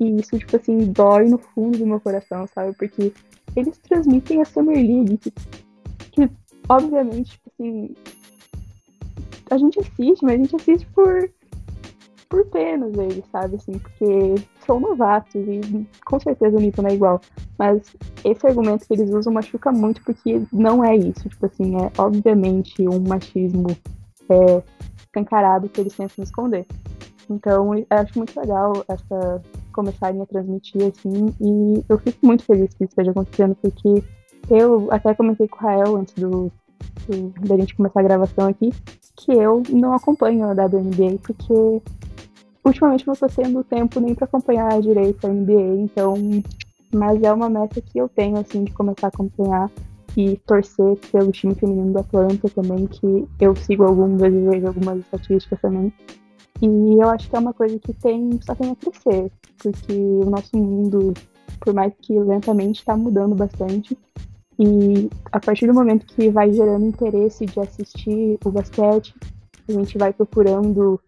[0.00, 2.74] E isso, tipo assim, dói no fundo do meu coração, sabe?
[2.76, 3.12] Porque
[3.54, 5.32] eles transmitem a Summer League, que,
[6.10, 6.30] que
[6.68, 7.94] obviamente, tipo assim,
[9.50, 11.30] a gente assiste, mas a gente assiste por
[12.34, 13.56] por pena deles, sabe?
[13.56, 14.34] Assim, porque
[14.66, 17.20] são novatos e com certeza o nível não é igual.
[17.56, 21.28] Mas esse argumento que eles usam machuca muito porque não é isso.
[21.28, 23.68] Tipo assim, é obviamente um machismo
[24.28, 24.62] é,
[25.16, 26.66] encarado que eles tentam esconder.
[27.30, 29.42] Então, eu acho muito legal essa
[29.72, 34.04] começarem a transmitir assim e eu fico muito feliz que isso esteja acontecendo porque
[34.48, 36.50] eu até comentei com o Rael antes do
[37.40, 38.72] da gente começar a gravação aqui
[39.16, 41.82] que eu não acompanho a WNBA porque
[42.64, 46.14] ultimamente não estou tendo tempo nem para acompanhar direito a NBA, então.
[46.92, 49.70] Mas é uma meta que eu tenho, assim, de começar a acompanhar
[50.16, 54.98] e torcer pelo time feminino do Atlanta também, que eu sigo algumas vezes vejo algumas
[55.00, 55.92] estatísticas também.
[56.62, 60.30] E eu acho que é uma coisa que tem, só tem a crescer, porque o
[60.30, 61.12] nosso mundo,
[61.60, 63.98] por mais que lentamente, está mudando bastante.
[64.58, 69.14] E a partir do momento que vai gerando interesse de assistir o basquete,
[69.68, 71.00] a gente vai procurando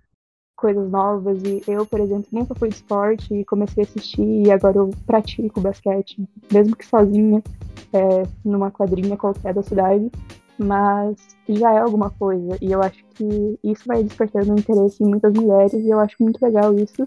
[0.56, 1.42] coisas novas.
[1.42, 4.90] E eu, por exemplo, nunca fui de esporte e comecei a assistir e agora eu
[5.06, 7.42] pratico basquete, mesmo que sozinha,
[7.92, 10.10] é, numa quadrinha qualquer da cidade.
[10.58, 11.16] Mas
[11.46, 12.56] já é alguma coisa.
[12.62, 16.42] E eu acho que isso vai despertando interesse em muitas mulheres e eu acho muito
[16.42, 17.06] legal isso.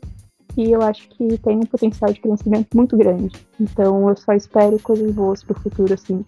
[0.57, 3.35] E eu acho que tem um potencial de crescimento muito grande.
[3.59, 6.25] Então eu só espero coisas boas pro futuro, assim.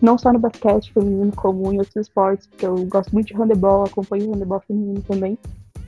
[0.00, 3.84] Não só no basquete feminino, como em outros esportes, porque eu gosto muito de handebol,
[3.84, 5.38] acompanho o handebol feminino também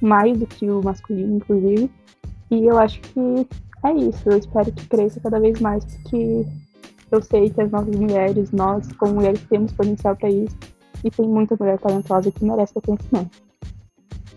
[0.01, 1.91] mais do que o masculino, inclusive.
[2.51, 3.47] E eu acho que
[3.85, 4.29] é isso.
[4.29, 6.47] Eu espero que cresça cada vez mais, porque
[7.11, 10.57] eu sei que as nossas mulheres, nós, como mulheres, temos potencial para isso.
[11.03, 13.43] E tem muita mulher talentosa que merece reconhecimento.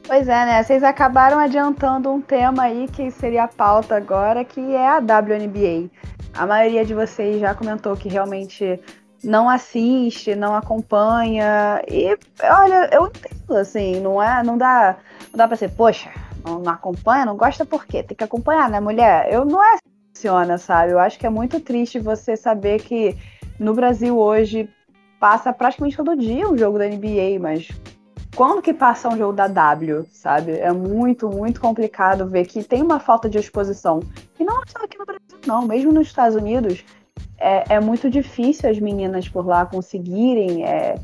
[0.08, 0.64] Pois é, né?
[0.64, 5.90] Vocês acabaram adiantando um tema aí que seria a pauta agora, que é a WNBA.
[6.34, 8.80] A maioria de vocês já comentou que realmente
[9.22, 11.82] não assiste, não acompanha.
[11.90, 14.96] E olha, eu entendo, assim, não é, não dá,
[15.30, 16.10] não dá para ser, poxa,
[16.46, 18.02] não, não, acompanha, não gosta por quê?
[18.02, 19.28] Tem que acompanhar, né, mulher?
[19.30, 20.94] Eu não é assim que funciona, sabe?
[20.94, 23.18] Eu acho que é muito triste você saber que
[23.60, 24.70] no Brasil hoje
[25.20, 27.68] passa praticamente todo dia um jogo da NBA, mas
[28.38, 30.52] quando que passa um jogo da W, sabe?
[30.52, 34.00] É muito, muito complicado ver que tem uma falta de exposição.
[34.40, 36.86] E não só aqui no Brasil, não, mesmo nos Estados Unidos
[37.40, 41.00] é, é muito difícil as meninas por lá conseguirem, é,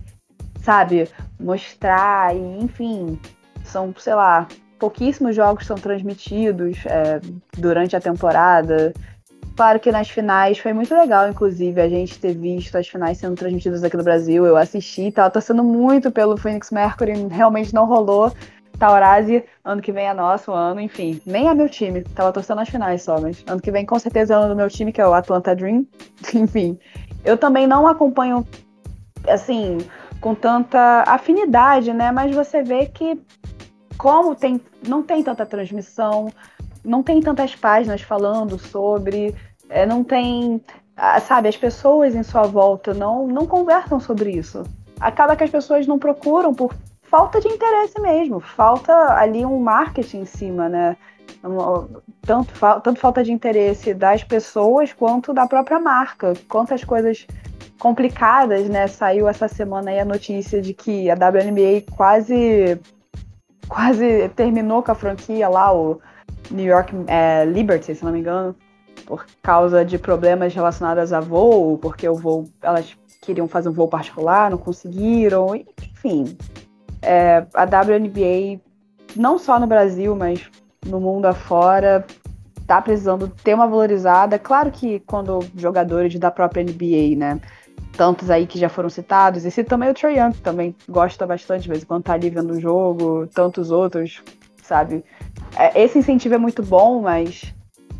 [0.62, 1.10] sabe,
[1.40, 3.20] mostrar e, enfim,
[3.64, 7.20] são, sei lá, pouquíssimos jogos são transmitidos é,
[7.58, 8.94] durante a temporada.
[9.56, 13.36] Claro que nas finais foi muito legal, inclusive, a gente ter visto as finais sendo
[13.36, 14.46] transmitidas aqui no Brasil.
[14.46, 18.34] Eu assisti, tava torcendo muito pelo Phoenix Mercury, realmente não rolou.
[18.80, 21.22] Taurasi, ano que vem é nosso ano, enfim.
[21.26, 24.34] Nem é meu time, tava torcendo nas finais só, mas ano que vem com certeza
[24.34, 25.86] é o ano do meu time, que é o Atlanta Dream.
[26.34, 26.80] enfim.
[27.24, 28.46] Eu também não acompanho,
[29.28, 29.78] assim,
[30.20, 32.12] com tanta afinidade, né?
[32.12, 33.22] Mas você vê que
[33.98, 36.30] como tem, não tem tanta transmissão,
[36.84, 39.36] não tem tantas páginas falando sobre,
[39.70, 40.62] é, não tem,
[41.22, 44.64] sabe, as pessoas em sua volta não, não conversam sobre isso.
[45.00, 46.74] Acaba que as pessoas não procuram por
[47.04, 50.98] falta de interesse mesmo, falta ali um marketing em cima, né?
[52.22, 56.34] Tanto, tanto falta de interesse das pessoas quanto da própria marca.
[56.48, 57.28] Quantas coisas
[57.78, 58.88] complicadas, né?
[58.88, 62.80] Saiu essa semana aí a notícia de que a WNBA quase
[63.68, 66.00] quase terminou com a franquia lá, o
[66.52, 68.56] New York é, Liberty, se não me engano,
[69.06, 73.88] por causa de problemas relacionados a voo, porque o voo, elas queriam fazer um voo
[73.88, 76.38] particular, não conseguiram, enfim.
[77.02, 78.62] É, a WNBA,
[79.16, 80.50] não só no Brasil, mas
[80.86, 82.06] no mundo afora,
[82.66, 84.40] tá precisando ter uma valorizada.
[84.40, 87.40] Claro que quando jogadores da própria NBA, né?
[87.96, 91.64] Tantos aí que já foram citados, e cito também o Trae Young, também gosta bastante,
[91.64, 94.24] de vez em quando tá ali vendo o jogo, tantos outros,
[94.64, 95.04] sabe?
[95.58, 97.54] É, esse incentivo é muito bom, mas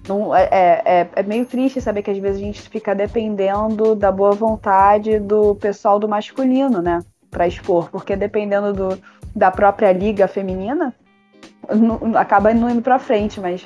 [0.08, 3.96] não, é, é, é, é, meio triste saber que às vezes a gente fica dependendo
[3.96, 7.00] da boa vontade do pessoal do masculino, né?
[7.32, 9.02] Pra expor, porque dependendo do,
[9.36, 10.94] da própria liga feminina,
[11.74, 13.66] não, acaba não indo pra frente, mas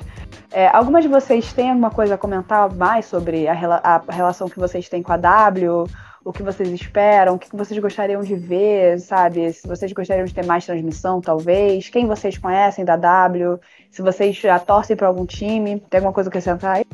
[0.52, 4.58] é, algumas de vocês têm alguma coisa a comentar mais sobre a, a relação que
[4.58, 5.86] vocês têm com a W?
[6.28, 9.50] O que vocês esperam, o que vocês gostariam de ver, sabe?
[9.50, 11.88] Se vocês gostariam de ter mais transmissão, talvez.
[11.88, 13.58] Quem vocês conhecem da W?
[13.90, 16.84] Se vocês já torcem para algum time, tem alguma coisa a acrescentar aí?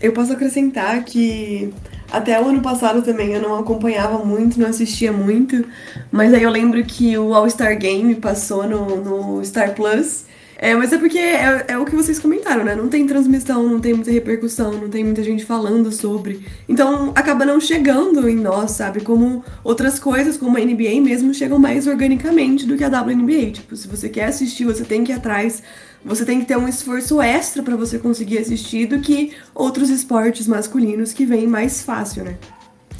[0.00, 1.74] Eu posso acrescentar que
[2.12, 5.66] até o ano passado também eu não acompanhava muito, não assistia muito,
[6.12, 10.26] mas aí eu lembro que o All-Star Game passou no, no Star Plus
[10.62, 12.76] é, mas é porque é, é, o que vocês comentaram, né?
[12.76, 16.46] Não tem transmissão, não tem muita repercussão, não tem muita gente falando sobre.
[16.68, 19.00] Então acaba não chegando em nós, sabe?
[19.00, 23.50] Como outras coisas, como a NBA mesmo, chegam mais organicamente do que a WNBA.
[23.54, 25.64] Tipo, se você quer assistir, você tem que ir atrás.
[26.04, 30.46] Você tem que ter um esforço extra para você conseguir assistir do que outros esportes
[30.46, 32.36] masculinos que vêm mais fácil, né?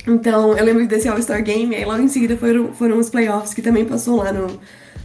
[0.05, 3.63] Então, eu lembro desse All-Star Game, aí logo em seguida foram, foram os playoffs que
[3.63, 4.59] também passou lá no,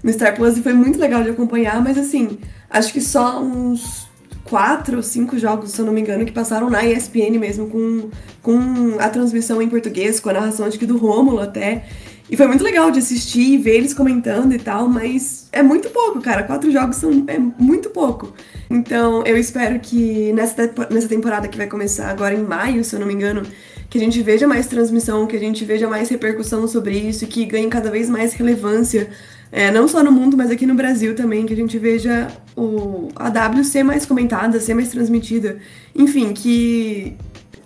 [0.04, 2.38] no Star Plus e foi muito legal de acompanhar, mas assim,
[2.70, 4.08] acho que só uns
[4.44, 8.10] quatro ou cinco jogos, se eu não me engano, que passaram na ESPN mesmo, com,
[8.42, 11.86] com a transmissão em português, com a narração acho que do Rômulo até.
[12.30, 15.90] E foi muito legal de assistir e ver eles comentando e tal, mas é muito
[15.90, 16.44] pouco, cara.
[16.44, 18.34] Quatro jogos são é muito pouco.
[18.70, 23.00] Então eu espero que nessa, nessa temporada que vai começar agora em maio, se eu
[23.00, 23.44] não me engano,
[23.90, 27.46] que a gente veja mais transmissão, que a gente veja mais repercussão sobre isso, que
[27.46, 29.10] ganhe cada vez mais relevância
[29.52, 33.10] é, não só no mundo, mas aqui no Brasil também, que a gente veja o,
[33.16, 35.58] a W ser mais comentada, ser mais transmitida.
[35.96, 37.16] Enfim, que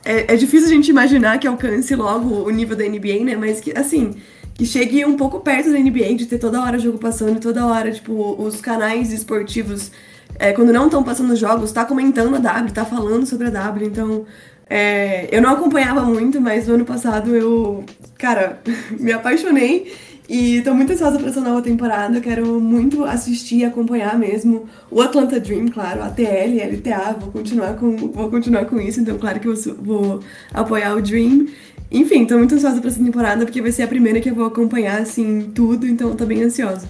[0.06, 3.36] é, é difícil a gente imaginar que alcance logo o nível da NBA, né?
[3.36, 4.16] Mas que, assim,
[4.54, 7.92] que chegue um pouco perto da NBA, de ter toda hora jogo passando, toda hora,
[7.92, 9.92] tipo, os canais esportivos,
[10.38, 13.88] é, quando não estão passando jogos, tá comentando a W, tá falando sobre a W,
[13.88, 14.26] então.
[14.74, 17.84] É, eu não acompanhava muito, mas no ano passado eu,
[18.18, 18.62] cara,
[18.98, 19.92] me apaixonei
[20.32, 22.22] e tô muito ansiosa pra essa nova temporada.
[22.22, 27.18] Quero muito assistir e acompanhar mesmo o Atlanta Dream, claro, a TL, LTA.
[27.20, 30.22] Vou continuar com, vou continuar com isso, então, claro que eu vou
[30.54, 31.48] apoiar o Dream.
[31.92, 34.46] Enfim, tô muito ansiosa pra essa temporada, porque vai ser a primeira que eu vou
[34.46, 36.88] acompanhar, assim, tudo, então tô bem ansiosa.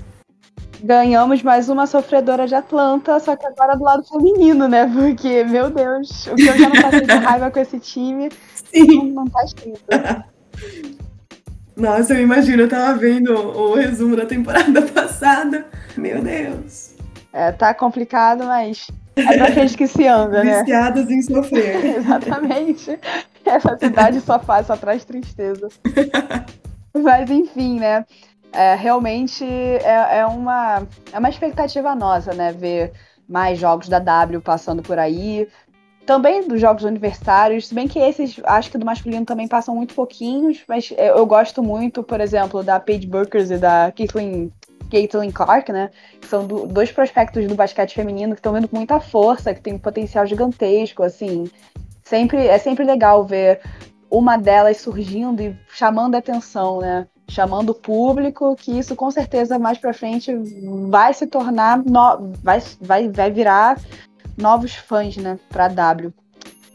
[0.84, 4.86] Ganhamos mais uma sofredora de Atlanta, só que agora do lado feminino, né?
[4.86, 8.30] Porque, meu Deus, o que eu já não passei de raiva com esse time
[8.72, 8.86] Sim.
[8.86, 9.82] não, não tá escrito.
[11.82, 15.66] Nossa, eu imagino, eu tava vendo o, o resumo da temporada passada.
[15.98, 16.94] Meu Deus.
[17.34, 20.60] É, tá complicado, mas é pra gente que se anda, né?
[20.60, 21.98] Viciadas em sofrer.
[21.98, 23.00] Exatamente.
[23.44, 25.70] Essa cidade só faz, só traz tristeza.
[26.94, 28.06] mas enfim, né?
[28.54, 32.52] É, realmente é, é, uma, é uma expectativa nossa, né?
[32.52, 32.92] Ver
[33.28, 35.48] mais jogos da W passando por aí,
[36.12, 39.94] também dos jogos universitários, se bem que esses, acho que do masculino também passam muito
[39.94, 44.52] pouquinhos, mas eu, eu gosto muito, por exemplo, da Paige Burkers e da Caitlin,
[44.92, 45.90] Caitlin Clark, né?
[46.20, 49.62] Que são do, dois prospectos do basquete feminino que estão vendo com muita força, que
[49.62, 51.50] tem um potencial gigantesco, assim.
[52.04, 53.62] Sempre, é sempre legal ver
[54.10, 57.08] uma delas surgindo e chamando a atenção, né?
[57.30, 60.34] chamando o público, que isso com certeza mais para frente
[60.90, 63.78] vai se tornar, no, vai, vai, vai virar
[64.38, 66.14] novos fãs, né, para W.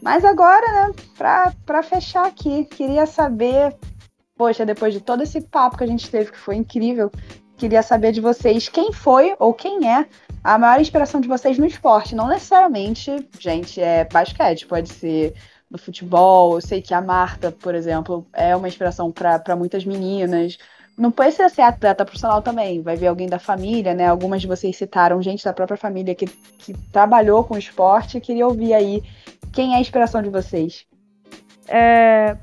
[0.01, 3.75] Mas agora, né, para fechar aqui, queria saber,
[4.35, 7.11] poxa, depois de todo esse papo que a gente teve, que foi incrível,
[7.57, 10.07] queria saber de vocês quem foi ou quem é
[10.43, 12.15] a maior inspiração de vocês no esporte.
[12.15, 15.33] Não necessariamente, gente, é basquete, pode ser
[15.69, 16.55] no futebol.
[16.55, 20.57] Eu sei que a Marta, por exemplo, é uma inspiração para muitas meninas.
[20.97, 24.07] Não pode ser, atleta profissional também, vai ver alguém da família, né?
[24.07, 28.19] Algumas de vocês citaram gente da própria família que, que trabalhou com esporte.
[28.19, 29.03] Queria ouvir aí
[29.53, 30.87] quem é a inspiração de vocês.
[31.67, 32.35] É,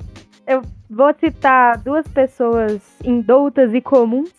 [0.47, 4.31] eu vou citar duas pessoas indoutas e comuns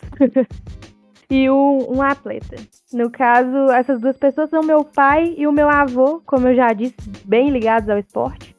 [1.30, 2.55] e um, um, atleta.
[2.93, 6.72] No caso, essas duas pessoas são meu pai e o meu avô, como eu já
[6.72, 6.95] disse,
[7.26, 8.55] bem ligados ao esporte.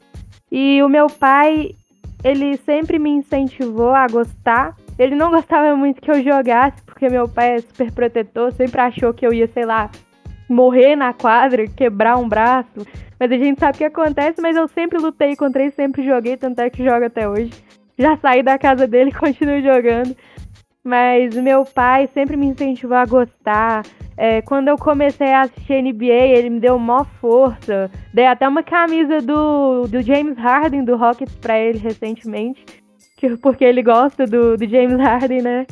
[0.51, 1.75] E o meu pai,
[2.23, 4.77] ele sempre me incentivou a gostar.
[4.99, 9.13] Ele não gostava muito que eu jogasse, porque meu pai é super protetor, sempre achou
[9.13, 9.91] que eu ia, sei lá,
[10.49, 12.87] morrer na quadra, quebrar um braço.
[13.19, 16.37] Mas a gente sabe o que acontece, mas eu sempre lutei contra ele, sempre joguei,
[16.37, 17.51] tanto é que jogo até hoje.
[17.99, 20.17] Já saí da casa dele e continuo jogando.
[20.85, 23.83] Mas meu pai sempre me incentivou a gostar.
[24.17, 27.91] É, quando eu comecei a assistir NBA, ele me deu maior força.
[28.15, 32.65] Dei até uma camisa do, do James Harden do Rockets pra ele recentemente.
[33.17, 35.67] Que, porque ele gosta do, do James Harden, né?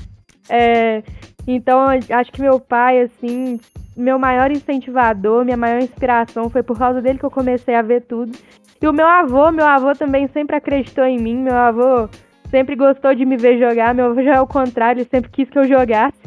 [0.48, 1.02] É,
[1.46, 3.60] então, acho que meu pai, assim,
[3.96, 8.02] meu maior incentivador, minha maior inspiração foi por causa dele que eu comecei a ver
[8.02, 8.32] tudo.
[8.80, 11.36] E o meu avô, meu avô também sempre acreditou em mim.
[11.36, 12.08] Meu avô
[12.50, 13.94] sempre gostou de me ver jogar.
[13.94, 16.18] Meu avô já é o contrário, ele sempre quis que eu jogasse.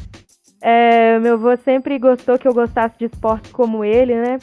[0.62, 4.38] É, meu avô sempre gostou que eu gostasse de esportes como ele, né?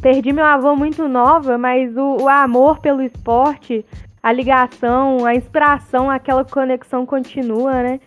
[0.00, 3.84] Perdi meu avô muito nova, mas o, o amor pelo esporte,
[4.22, 8.00] a ligação, a inspiração, aquela conexão continua, né?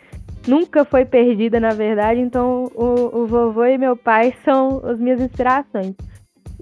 [0.47, 2.19] Nunca foi perdida, na verdade.
[2.21, 5.95] Então, o, o vovô e meu pai são as minhas inspirações.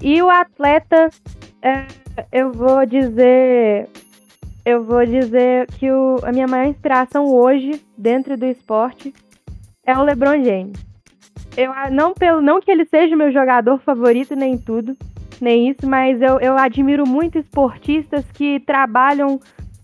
[0.02, 1.10] E o atleta,
[1.62, 1.86] é,
[2.32, 3.88] eu vou dizer
[4.66, 9.14] eu vou dizer que o, a minha maior inspiração hoje, dentro do esporte,
[9.86, 10.86] é o LeBron James.
[11.58, 14.96] Eu, não, pelo, não que ele seja o meu jogador favorito, nem tudo,
[15.44, 19.40] nem isso, mas eu, eu admiro muito esportistas que trabalham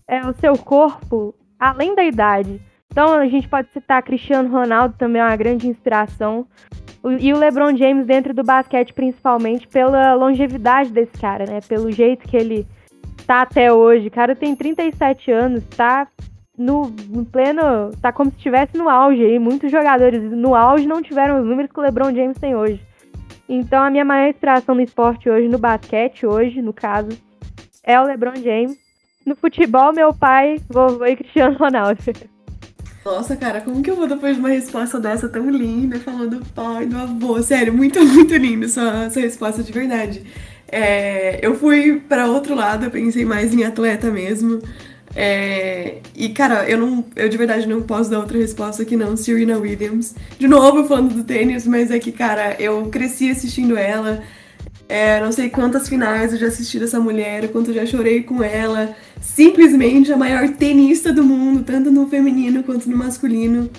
[0.08, 2.60] é, o seu corpo além da idade.
[2.90, 6.46] Então a gente pode citar Cristiano Ronaldo também é uma grande inspiração.
[7.20, 11.60] E o LeBron James dentro do basquete, principalmente pela longevidade desse cara, né?
[11.66, 12.66] Pelo jeito que ele
[13.26, 14.08] tá até hoje.
[14.08, 16.08] O cara tem 37 anos, tá
[16.58, 17.90] no, no, pleno.
[18.02, 19.38] tá como se estivesse no auge aí.
[19.38, 22.82] Muitos jogadores no auge não tiveram os números que o LeBron James tem hoje.
[23.52, 27.08] Então a minha maior inspiração no esporte hoje, no basquete hoje, no caso,
[27.82, 28.78] é o LeBron James.
[29.26, 32.00] No futebol, meu pai, vovô e Cristiano Ronaldo.
[33.04, 36.46] Nossa, cara, como que eu vou depois de uma resposta dessa tão linda, falando do
[36.52, 37.42] pai, do avô?
[37.42, 40.22] Sério, muito, muito lindo sua, sua resposta de verdade.
[40.70, 44.60] É, eu fui para outro lado, eu pensei mais em atleta mesmo.
[45.14, 47.04] É, e, cara, eu não.
[47.16, 50.14] Eu de verdade não posso dar outra resposta que não Serena Williams.
[50.38, 54.22] De novo falando do tênis, mas é que, cara, eu cresci assistindo ela.
[54.88, 58.42] É, não sei quantas finais eu já assisti dessa mulher, quanto eu já chorei com
[58.42, 58.94] ela.
[59.20, 63.70] Simplesmente a maior tenista do mundo, tanto no feminino quanto no masculino.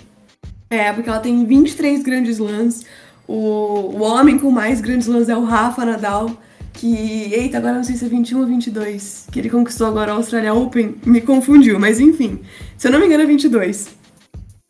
[0.69, 2.85] É, porque ela tem 23 grandes lãs.
[3.27, 6.31] O, o homem com mais grandes lãs é o Rafa Nadal
[6.73, 10.15] que, eita, agora não sei se é 21 ou 22, que ele conquistou agora a
[10.15, 12.39] Australia Open, me confundiu, mas enfim,
[12.77, 13.89] se eu não me engano é 22.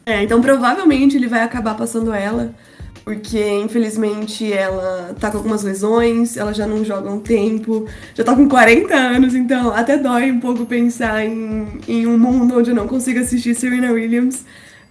[0.05, 2.53] É, então provavelmente ele vai acabar passando ela,
[3.05, 7.85] porque infelizmente ela tá com algumas lesões, ela já não joga um tempo,
[8.15, 12.57] já tá com 40 anos, então até dói um pouco pensar em, em um mundo
[12.57, 14.43] onde eu não consigo assistir Serena Williams,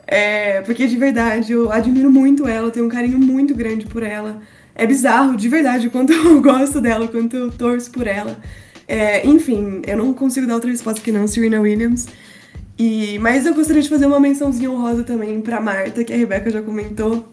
[0.07, 4.41] é, porque de verdade eu admiro muito ela, tenho um carinho muito grande por ela
[4.75, 8.39] é bizarro, de verdade, o quanto eu gosto dela, o quanto eu torço por ela.
[8.87, 12.09] É, enfim, eu não consigo dar outra resposta que não, Serena Williams.
[12.79, 16.51] E, mas eu gostaria de fazer uma mençãozinha honrosa também pra Marta, que a Rebeca
[16.51, 17.29] já comentou,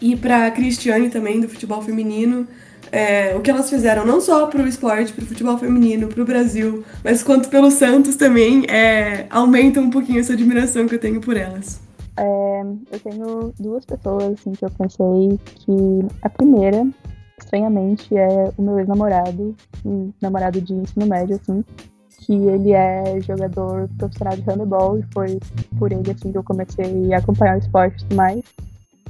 [0.00, 2.46] e pra Cristiane também, do futebol feminino.
[2.92, 7.22] É, o que elas fizeram não só pro esporte, pro futebol feminino, pro Brasil, mas
[7.22, 11.80] quanto pelo Santos também, é, aumenta um pouquinho essa admiração que eu tenho por elas.
[12.20, 12.60] É,
[12.92, 15.72] eu tenho duas pessoas assim, que eu pensei que
[16.20, 16.86] a primeira,
[17.38, 19.56] estranhamente, é o meu ex-namorado,
[19.86, 21.64] um namorado de ensino médio, assim,
[22.18, 25.40] que ele é jogador profissional de handebol e foi
[25.78, 28.44] por ele assim que eu comecei a acompanhar o esporte mais.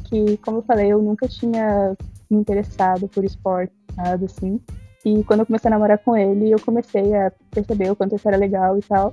[0.05, 1.97] Que, como eu falei, eu nunca tinha
[2.31, 4.61] me interessado por esporte, nada assim.
[5.05, 8.29] E quando eu comecei a namorar com ele, eu comecei a perceber o quanto isso
[8.29, 9.11] era legal e tal.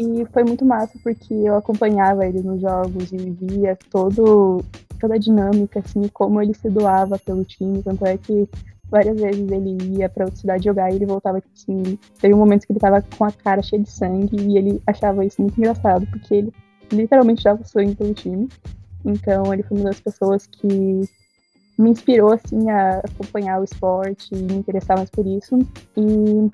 [0.00, 4.64] E foi muito massa porque eu acompanhava ele nos jogos e via todo,
[4.98, 7.82] toda a dinâmica, assim, como ele se doava pelo time.
[7.82, 8.48] Tanto é que
[8.90, 11.98] várias vezes ele ia pra outra cidade jogar e ele voltava, tipo assim.
[12.18, 15.22] Teve um momento que ele tava com a cara cheia de sangue e ele achava
[15.22, 16.54] isso muito engraçado, porque ele
[16.90, 18.48] literalmente dava sangue pelo time.
[19.04, 24.38] Então ele foi uma das pessoas que me inspirou assim a acompanhar o esporte e
[24.38, 25.58] me interessar mais por isso.
[25.94, 26.50] E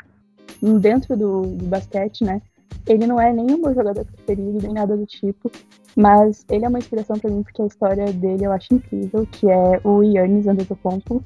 [0.81, 2.43] dentro do, do basquete, né?
[2.87, 5.51] Ele não é o meu jogador preferido, nem nada do tipo,
[5.97, 9.51] mas ele é uma inspiração para mim porque a história dele eu acho incrível, que
[9.51, 11.23] é o Yannis Antetokounmpo,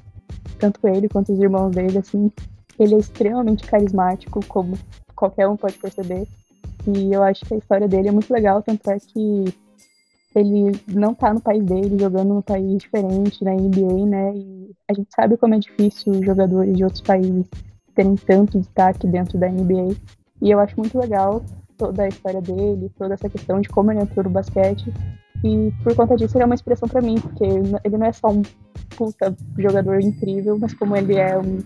[0.57, 2.31] tanto ele quanto os irmãos dele, assim,
[2.79, 4.77] ele é extremamente carismático, como
[5.15, 6.27] qualquer um pode perceber,
[6.87, 9.53] e eu acho que a história dele é muito legal, tanto é que
[10.33, 14.33] ele não tá no país dele, jogando num país diferente, na NBA, né?
[14.35, 17.45] E a gente sabe como é difícil jogadores de outros países
[17.93, 19.95] terem tanto destaque dentro da NBA.
[20.41, 21.43] E eu acho muito legal
[21.77, 24.93] toda a história dele, toda essa questão de como ele entrou no basquete.
[25.43, 28.29] E por conta disso ele é uma inspiração para mim, porque ele não é só
[28.29, 28.43] um
[28.95, 31.59] puta jogador incrível, mas como ele é um.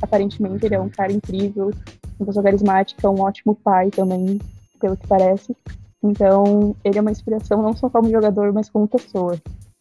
[0.00, 1.70] Aparentemente ele é um cara incrível,
[2.18, 4.40] uma pessoa carismática, um ótimo pai também,
[4.80, 5.56] pelo que parece.
[6.02, 9.38] Então, ele é uma inspiração não só como jogador, mas como pessoa.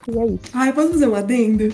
[0.08, 0.44] E é isso.
[0.54, 1.74] Ai, posso fazer um adendo?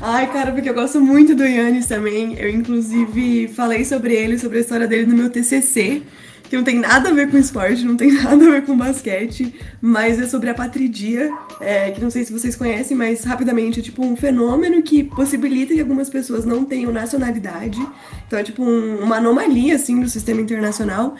[0.00, 2.38] Ai, cara, porque eu gosto muito do Yannis também.
[2.38, 6.02] Eu, inclusive, falei sobre ele, sobre a história dele no meu TCC,
[6.48, 9.54] que não tem nada a ver com esporte, não tem nada a ver com basquete,
[9.80, 13.82] mas é sobre a patridia, é, que não sei se vocês conhecem, mas rapidamente é
[13.82, 17.78] tipo um fenômeno que possibilita que algumas pessoas não tenham nacionalidade.
[18.26, 21.16] Então é tipo um, uma anomalia, assim, do sistema internacional.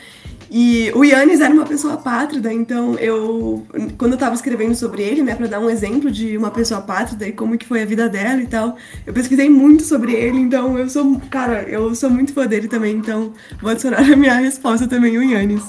[0.50, 3.66] E o Yannis era uma pessoa pátrida, então eu,
[3.98, 7.26] quando eu tava escrevendo sobre ele, né, para dar um exemplo de uma pessoa pátrida
[7.26, 10.78] e como que foi a vida dela e tal, eu pesquisei muito sobre ele, então
[10.78, 14.86] eu sou, cara, eu sou muito fã dele também, então vou adicionar a minha resposta
[14.86, 15.64] também, o Yannis.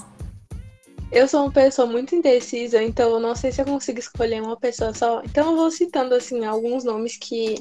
[1.11, 4.57] Eu sou uma pessoa muito indecisa, então eu não sei se eu consigo escolher uma
[4.57, 5.21] pessoa só.
[5.23, 7.55] Então eu vou citando, assim, alguns nomes que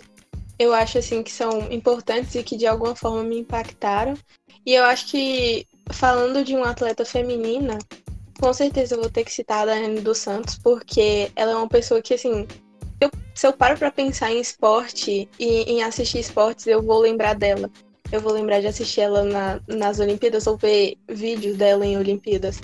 [0.59, 4.14] eu acho, assim, que são importantes e que de alguma forma me impactaram.
[4.64, 7.78] E eu acho que falando de uma atleta feminina,
[8.39, 11.68] com certeza eu vou ter que citar a Daiane dos Santos, porque ela é uma
[11.68, 12.47] pessoa que, assim,
[13.01, 17.34] eu, se eu paro pra pensar em esporte e em assistir esportes, eu vou lembrar
[17.34, 17.70] dela.
[18.12, 22.61] Eu vou lembrar de assistir ela na, nas Olimpíadas ou ver vídeos dela em Olimpíadas.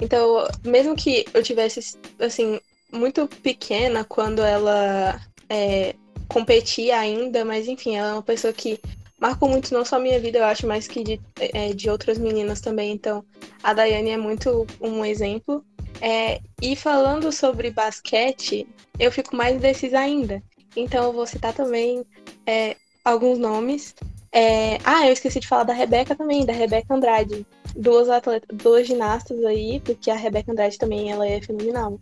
[0.00, 2.60] Então, mesmo que eu tivesse, assim,
[2.90, 5.94] muito pequena quando ela é,
[6.28, 8.80] competia ainda, mas enfim, ela é uma pessoa que
[9.20, 12.18] marcou muito não só a minha vida, eu acho, mas que de, é, de outras
[12.18, 12.92] meninas também.
[12.92, 13.24] Então,
[13.62, 15.64] a Daiane é muito um exemplo.
[16.00, 18.66] É, e falando sobre basquete,
[18.98, 20.42] eu fico mais indecisa ainda.
[20.74, 22.04] Então, eu vou citar também
[22.46, 23.94] é, alguns nomes.
[24.30, 27.46] É, ah, eu esqueci de falar da Rebeca também, da Rebeca Andrade.
[27.74, 31.98] Duas atletas, duas ginastas aí, porque a Rebeca Andrade também ela é fenomenal.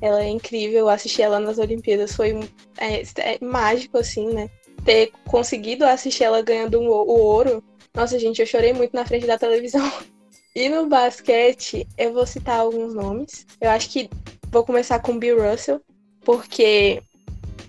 [0.00, 2.38] Ela é incrível, eu assisti ela nas Olimpíadas, foi
[2.76, 4.50] é, é mágico, assim, né?
[4.86, 7.62] Ter conseguido assistir ela ganhando o ouro,
[7.92, 9.82] nossa, gente, eu chorei muito na frente da televisão.
[10.54, 13.46] E no basquete, eu vou citar alguns nomes.
[13.60, 14.08] Eu acho que
[14.50, 15.82] vou começar com Bill Russell,
[16.24, 17.02] porque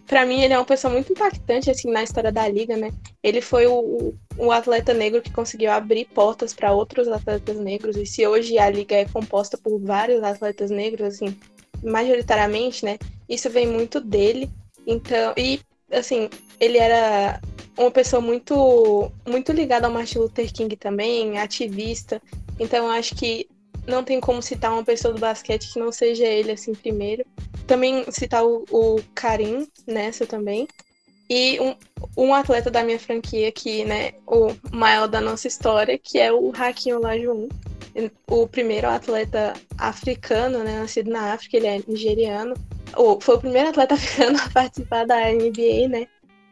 [0.06, 2.94] para mim ele é uma pessoa muito impactante assim na história da liga, né?
[3.22, 7.98] Ele foi o, o atleta negro que conseguiu abrir portas para outros atletas negros.
[7.98, 11.38] E se hoje a liga é composta por vários atletas negros, assim,
[11.84, 12.98] majoritariamente, né?
[13.28, 14.50] Isso vem muito dele.
[14.86, 15.60] Então, e
[15.92, 16.30] assim,
[16.60, 17.40] ele era
[17.78, 22.22] uma pessoa muito muito ligada ao Martin Luther King também, ativista.
[22.60, 23.48] Então acho que
[23.86, 27.26] não tem como citar uma pessoa do basquete que não seja ele assim primeiro.
[27.66, 30.68] Também citar o, o Karim nessa também.
[31.30, 31.76] E um,
[32.16, 36.52] um atleta da minha franquia que, né, o maior da nossa história, que é o
[36.56, 37.50] Hakim Olajuwon.
[38.28, 42.54] O primeiro atleta africano, né, nascido na África, ele é nigeriano.
[43.22, 46.08] Foi o primeiro atleta africano a participar da NBA, né?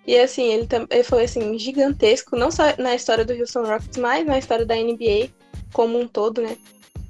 [0.07, 4.25] E assim, ele, ele foi assim, gigantesco, não só na história do Houston Rockets, mas
[4.25, 5.29] na história da NBA
[5.73, 6.55] como um todo, né?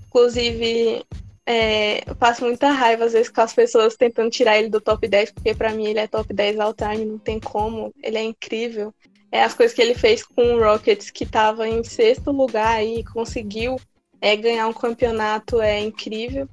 [0.07, 1.05] Inclusive,
[1.45, 5.07] é, eu passo muita raiva às vezes com as pessoas tentando tirar ele do top
[5.07, 8.23] 10, porque para mim ele é top 10 all time, não tem como, ele é
[8.23, 8.93] incrível.
[9.31, 13.03] É, as coisas que ele fez com o Rockets, que estava em sexto lugar e
[13.03, 13.75] conseguiu
[14.21, 16.47] é, ganhar um campeonato, é incrível.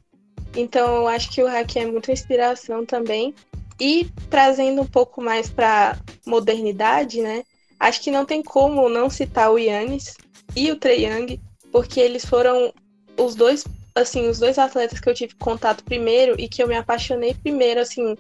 [0.57, 3.35] Então eu acho que o Hack é muita inspiração também.
[3.81, 7.43] E trazendo um pouco mais para modernidade, né?
[7.81, 10.17] Acho que não tem como não citar o Yannis
[10.55, 11.41] e o Trey Young,
[11.73, 12.73] porque eles foram
[13.19, 13.65] os dois,
[13.95, 17.81] assim, os dois atletas que eu tive contato primeiro e que eu me apaixonei primeiro,
[17.81, 18.17] assim,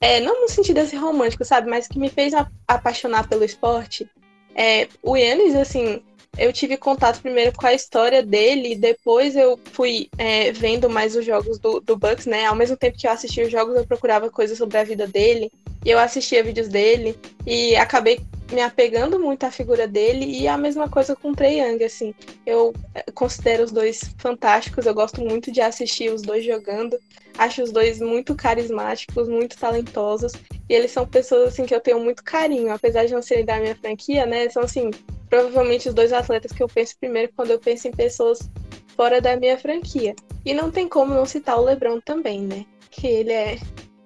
[0.00, 2.32] é, não no sentido assim romântico, sabe, mas que me fez
[2.66, 4.08] apaixonar pelo esporte.
[4.54, 6.02] É, o Yannis, assim,
[6.38, 11.24] eu tive contato primeiro com a história dele, depois eu fui é, vendo mais os
[11.26, 12.46] jogos do, do Bucks, né?
[12.46, 15.52] Ao mesmo tempo que eu assistia os jogos, eu procurava coisas sobre a vida dele,
[15.84, 20.56] e eu assistia vídeos dele, e acabei me apegando muito à figura dele, e a
[20.56, 22.14] mesma coisa com o Trey Young, assim.
[22.46, 26.98] Eu é, considero os dois fantásticos, eu gosto muito de assistir os dois jogando,
[27.36, 30.32] acho os dois muito carismáticos, muito talentosos,
[30.66, 33.58] e eles são pessoas, assim, que eu tenho muito carinho, apesar de não serem da
[33.58, 34.48] minha franquia, né?
[34.48, 34.90] São, assim,
[35.32, 38.50] provavelmente os dois atletas que eu penso primeiro quando eu penso em pessoas
[38.94, 40.14] fora da minha franquia.
[40.44, 42.66] E não tem como não citar o LeBron também, né?
[42.90, 43.58] Que ele é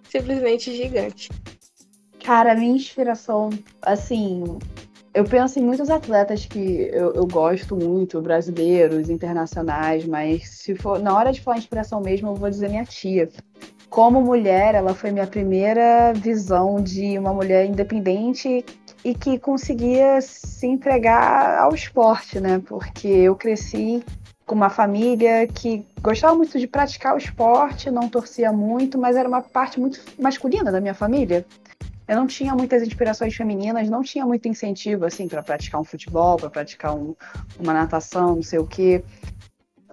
[0.09, 1.29] simplesmente gigante.
[2.23, 3.51] Cara, minha inspiração,
[3.83, 4.45] assim,
[5.13, 11.01] eu penso em muitos atletas que eu, eu, gosto muito, brasileiros, internacionais, mas se for
[11.01, 13.29] na hora de falar inspiração mesmo, eu vou dizer minha tia.
[13.91, 18.65] Como mulher, ela foi minha primeira visão de uma mulher independente
[19.07, 22.61] e que conseguia se entregar ao esporte, né?
[22.67, 24.05] Porque eu cresci
[24.45, 29.29] com uma família que gostava muito de praticar o esporte, não torcia muito, mas era
[29.29, 31.47] uma parte muito masculina da minha família.
[32.09, 36.37] Eu não tinha muitas inspirações femininas, não tinha muito incentivo assim para praticar um futebol,
[36.37, 37.15] para praticar um,
[37.61, 39.05] uma natação, não sei o quê.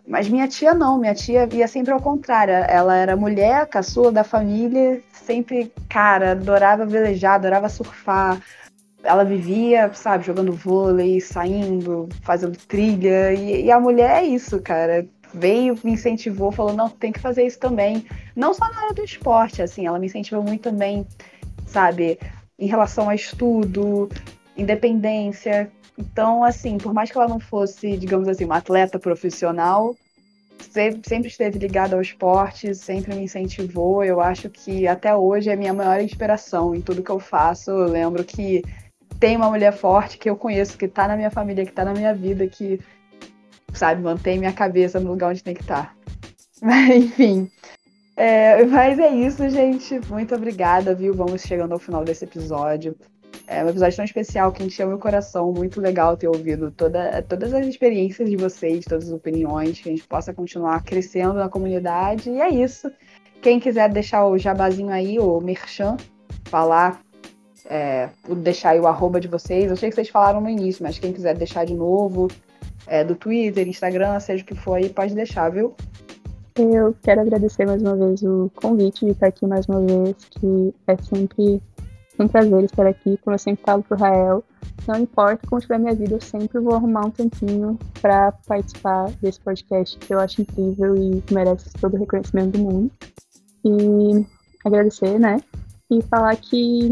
[0.07, 2.53] Mas minha tia não, minha tia ia sempre ao contrário.
[2.53, 8.41] Ela era mulher, caçula da família, sempre, cara, adorava velejar, adorava surfar,
[9.03, 13.33] ela vivia, sabe, jogando vôlei, saindo, fazendo trilha.
[13.33, 15.05] E, e, a mulher é isso, cara.
[15.33, 18.05] Veio, me incentivou, falou: não, tem que fazer isso também.
[18.35, 21.05] Não só na área do esporte, assim, ela me incentivou muito também,
[21.67, 22.17] sabe,
[22.57, 24.09] em relação a estudo,
[24.57, 25.69] independência.
[25.97, 29.95] Então, assim, por mais que ela não fosse, digamos assim, uma atleta profissional,
[30.59, 34.03] sempre esteve ligada ao esporte, sempre me incentivou.
[34.03, 37.71] Eu acho que até hoje é a minha maior inspiração em tudo que eu faço.
[37.71, 38.63] Eu lembro que
[39.23, 41.93] tem uma mulher forte que eu conheço, que tá na minha família, que tá na
[41.93, 42.77] minha vida, que,
[43.73, 45.95] sabe, mantém minha cabeça no lugar onde tem que estar.
[46.59, 46.67] Tá.
[46.93, 47.49] Enfim.
[48.17, 49.97] É, mas é isso, gente.
[50.09, 51.13] Muito obrigada, viu?
[51.13, 52.97] Vamos chegando ao final desse episódio.
[53.47, 55.53] É um episódio tão especial que encheu meu coração.
[55.53, 59.91] Muito legal ter ouvido toda, todas as experiências de vocês, todas as opiniões, que a
[59.93, 62.29] gente possa continuar crescendo na comunidade.
[62.29, 62.91] E é isso.
[63.41, 65.95] Quem quiser deixar o jabazinho aí, o merchan,
[66.43, 66.99] falar
[67.65, 69.69] é, deixar aí o arroba de vocês.
[69.69, 72.27] Eu sei que vocês falaram no início, mas quem quiser deixar de novo,
[72.87, 75.73] é, do Twitter, Instagram, seja o que for aí, pode deixar, viu?
[76.55, 80.73] Eu quero agradecer mais uma vez o convite de estar aqui mais uma vez, que
[80.87, 81.61] é sempre
[82.19, 84.43] um prazer estar aqui, como eu sempre falo pro Rael.
[84.87, 89.39] Não importa como estiver minha vida, eu sempre vou arrumar um tempinho para participar desse
[89.39, 92.91] podcast que eu acho incrível e merece todo o reconhecimento do mundo.
[93.65, 94.25] E
[94.63, 95.41] agradecer, né?
[95.89, 96.91] E falar que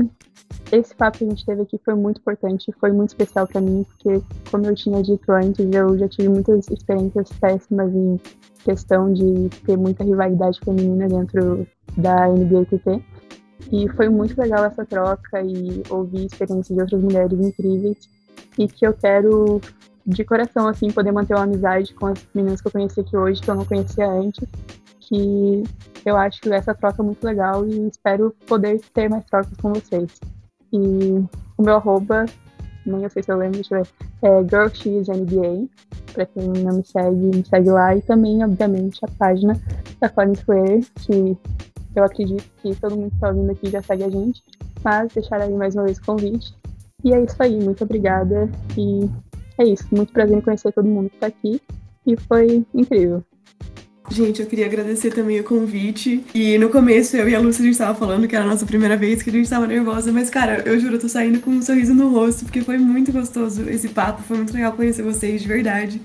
[0.71, 3.83] esse papo que a gente teve aqui foi muito importante, foi muito especial para mim,
[3.83, 8.19] porque, como eu tinha dito antes, eu já tive muitas experiências péssimas em
[8.63, 11.67] questão de ter muita rivalidade feminina dentro
[11.97, 13.03] da NBATT.
[13.71, 17.97] E foi muito legal essa troca e ouvir experiências de outras mulheres incríveis.
[18.57, 19.61] E que eu quero,
[20.05, 23.41] de coração, assim, poder manter uma amizade com as meninas que eu conheci aqui hoje,
[23.41, 24.47] que eu não conhecia antes.
[24.99, 25.63] Que
[26.05, 30.19] eu acho essa troca muito legal e espero poder ter mais trocas com vocês.
[30.73, 30.77] E
[31.57, 32.25] o meu arroba,
[32.85, 33.89] nem eu sei se eu lembro, deixa eu ver,
[34.21, 35.67] é GirlXNBA.
[36.13, 37.95] Pra quem não me segue, me segue lá.
[37.95, 39.59] E também, obviamente, a página
[39.99, 41.37] da Colin Square, que
[41.95, 44.43] eu acredito que todo mundo que tá ouvindo aqui já segue a gente.
[44.83, 46.53] Mas deixar aí mais uma vez o convite.
[47.03, 48.49] E é isso aí, muito obrigada.
[48.77, 49.09] E
[49.57, 51.61] é isso, muito prazer em conhecer todo mundo que tá aqui.
[52.05, 53.23] E foi incrível.
[54.11, 56.21] Gente, eu queria agradecer também o convite.
[56.35, 58.65] E no começo, eu e a Lúcia, a gente tava falando que era a nossa
[58.65, 60.11] primeira vez, que a gente tava nervosa.
[60.11, 63.09] Mas, cara, eu juro, eu tô saindo com um sorriso no rosto, porque foi muito
[63.13, 64.21] gostoso esse papo.
[64.21, 66.01] Foi muito legal conhecer vocês, de verdade.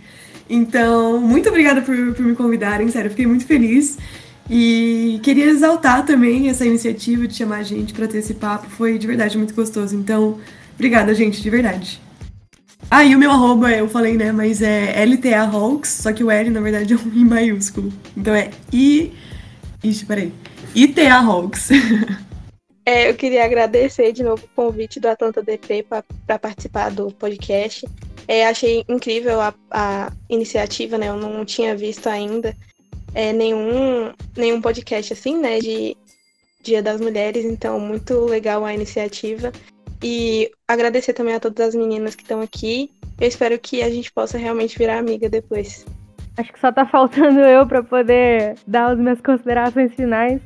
[0.49, 3.99] Então, muito obrigada por, por me convidarem, sério, fiquei muito feliz.
[4.49, 8.71] E queria exaltar também essa iniciativa de chamar a gente para ter esse papo.
[8.71, 9.97] Foi de verdade muito gostoso.
[9.97, 10.39] Então,
[10.77, 12.06] obrigada, gente, de verdade.
[12.91, 14.31] Ah, e o meu arroba, eu falei, né?
[14.31, 17.93] Mas é LTA Hawks, só que o L, na verdade, é um I maiúsculo.
[18.17, 19.13] Então é I.
[19.83, 20.33] Ixi, peraí.
[20.75, 21.71] ITA Hawks.
[22.89, 27.85] É, eu queria agradecer de novo o convite do Atlanta DP para participar do podcast.
[28.29, 31.09] É, achei incrível a, a, iniciativa, né?
[31.09, 32.57] Eu não tinha visto ainda
[33.13, 35.59] é, nenhum, nenhum podcast assim, né?
[35.59, 35.97] De
[36.63, 39.51] Dia das Mulheres, então muito legal a iniciativa.
[40.03, 42.91] E agradecer também a todas as meninas que estão aqui.
[43.21, 45.85] Eu espero que a gente possa realmente virar amiga depois.
[46.37, 50.41] Acho que só tá faltando eu para poder dar as minhas considerações finais.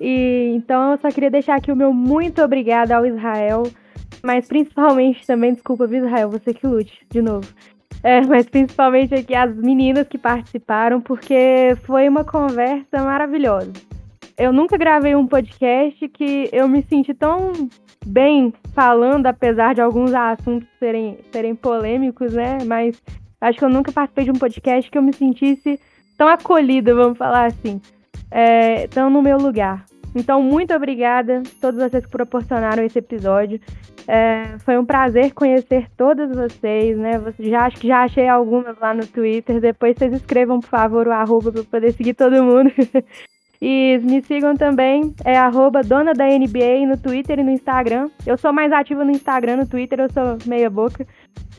[0.00, 3.64] E então eu só queria deixar aqui o meu muito obrigada ao Israel,
[4.22, 7.46] mas principalmente também, desculpa, Israel, você que lute, de novo.
[8.02, 13.72] É, mas principalmente aqui as meninas que participaram, porque foi uma conversa maravilhosa.
[14.36, 17.68] Eu nunca gravei um podcast que eu me senti tão
[18.08, 22.58] bem falando, apesar de alguns assuntos serem, serem polêmicos, né?
[22.64, 23.00] Mas
[23.40, 25.78] acho que eu nunca participei de um podcast que eu me sentisse
[26.16, 27.80] tão acolhida, vamos falar assim.
[28.30, 29.84] É, tão no meu lugar.
[30.14, 33.60] Então, muito obrigada a todos vocês que proporcionaram esse episódio.
[34.06, 37.20] É, foi um prazer conhecer todas vocês, né?
[37.38, 39.60] Já acho que já achei algumas lá no Twitter.
[39.60, 42.72] Depois vocês escrevam, por favor, o arroba para poder seguir todo mundo.
[43.60, 48.08] e me sigam também, é arroba dona da NBA no Twitter e no Instagram.
[48.24, 51.06] Eu sou mais ativa no Instagram, no Twitter eu sou meia boca.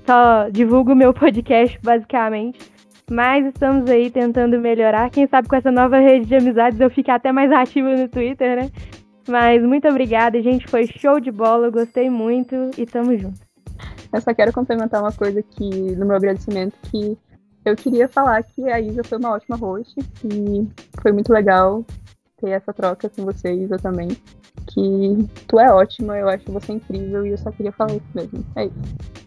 [0.05, 2.59] Só divulgo meu podcast, basicamente.
[3.11, 5.09] Mas estamos aí tentando melhorar.
[5.09, 8.55] Quem sabe com essa nova rede de amizades eu fique até mais ativa no Twitter,
[8.55, 8.71] né?
[9.27, 10.67] Mas muito obrigada, gente.
[10.67, 13.39] Foi show de bola, gostei muito e tamo junto.
[14.11, 17.17] Eu só quero complementar uma coisa que, no meu agradecimento, que
[17.69, 20.67] eu queria falar que a Isa foi uma ótima host e
[21.01, 21.85] foi muito legal
[22.39, 24.09] ter essa troca com você, Isa, também.
[24.67, 28.45] Que tu é ótima, eu acho você incrível e eu só queria falar isso mesmo.
[28.55, 29.19] É isso.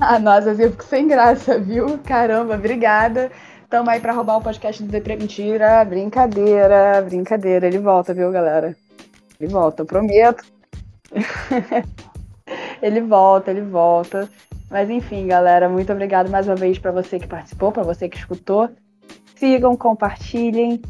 [0.00, 1.98] Ah, nossa, eu fico sem graça, viu?
[1.98, 3.30] Caramba, obrigada.
[3.68, 5.84] Tamo aí pra roubar o podcast do Depre Mentira.
[5.84, 7.66] Brincadeira, brincadeira.
[7.66, 8.74] Ele volta, viu, galera?
[9.38, 10.42] Ele volta, eu prometo.
[12.82, 14.28] ele volta, ele volta.
[14.70, 18.16] Mas enfim, galera, muito obrigado mais uma vez para você que participou, para você que
[18.16, 18.70] escutou.
[19.34, 20.80] Sigam, compartilhem.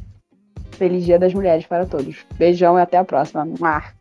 [0.72, 2.26] Feliz Dia das Mulheres para todos.
[2.36, 3.48] Beijão e até a próxima.
[3.58, 3.99] Mar.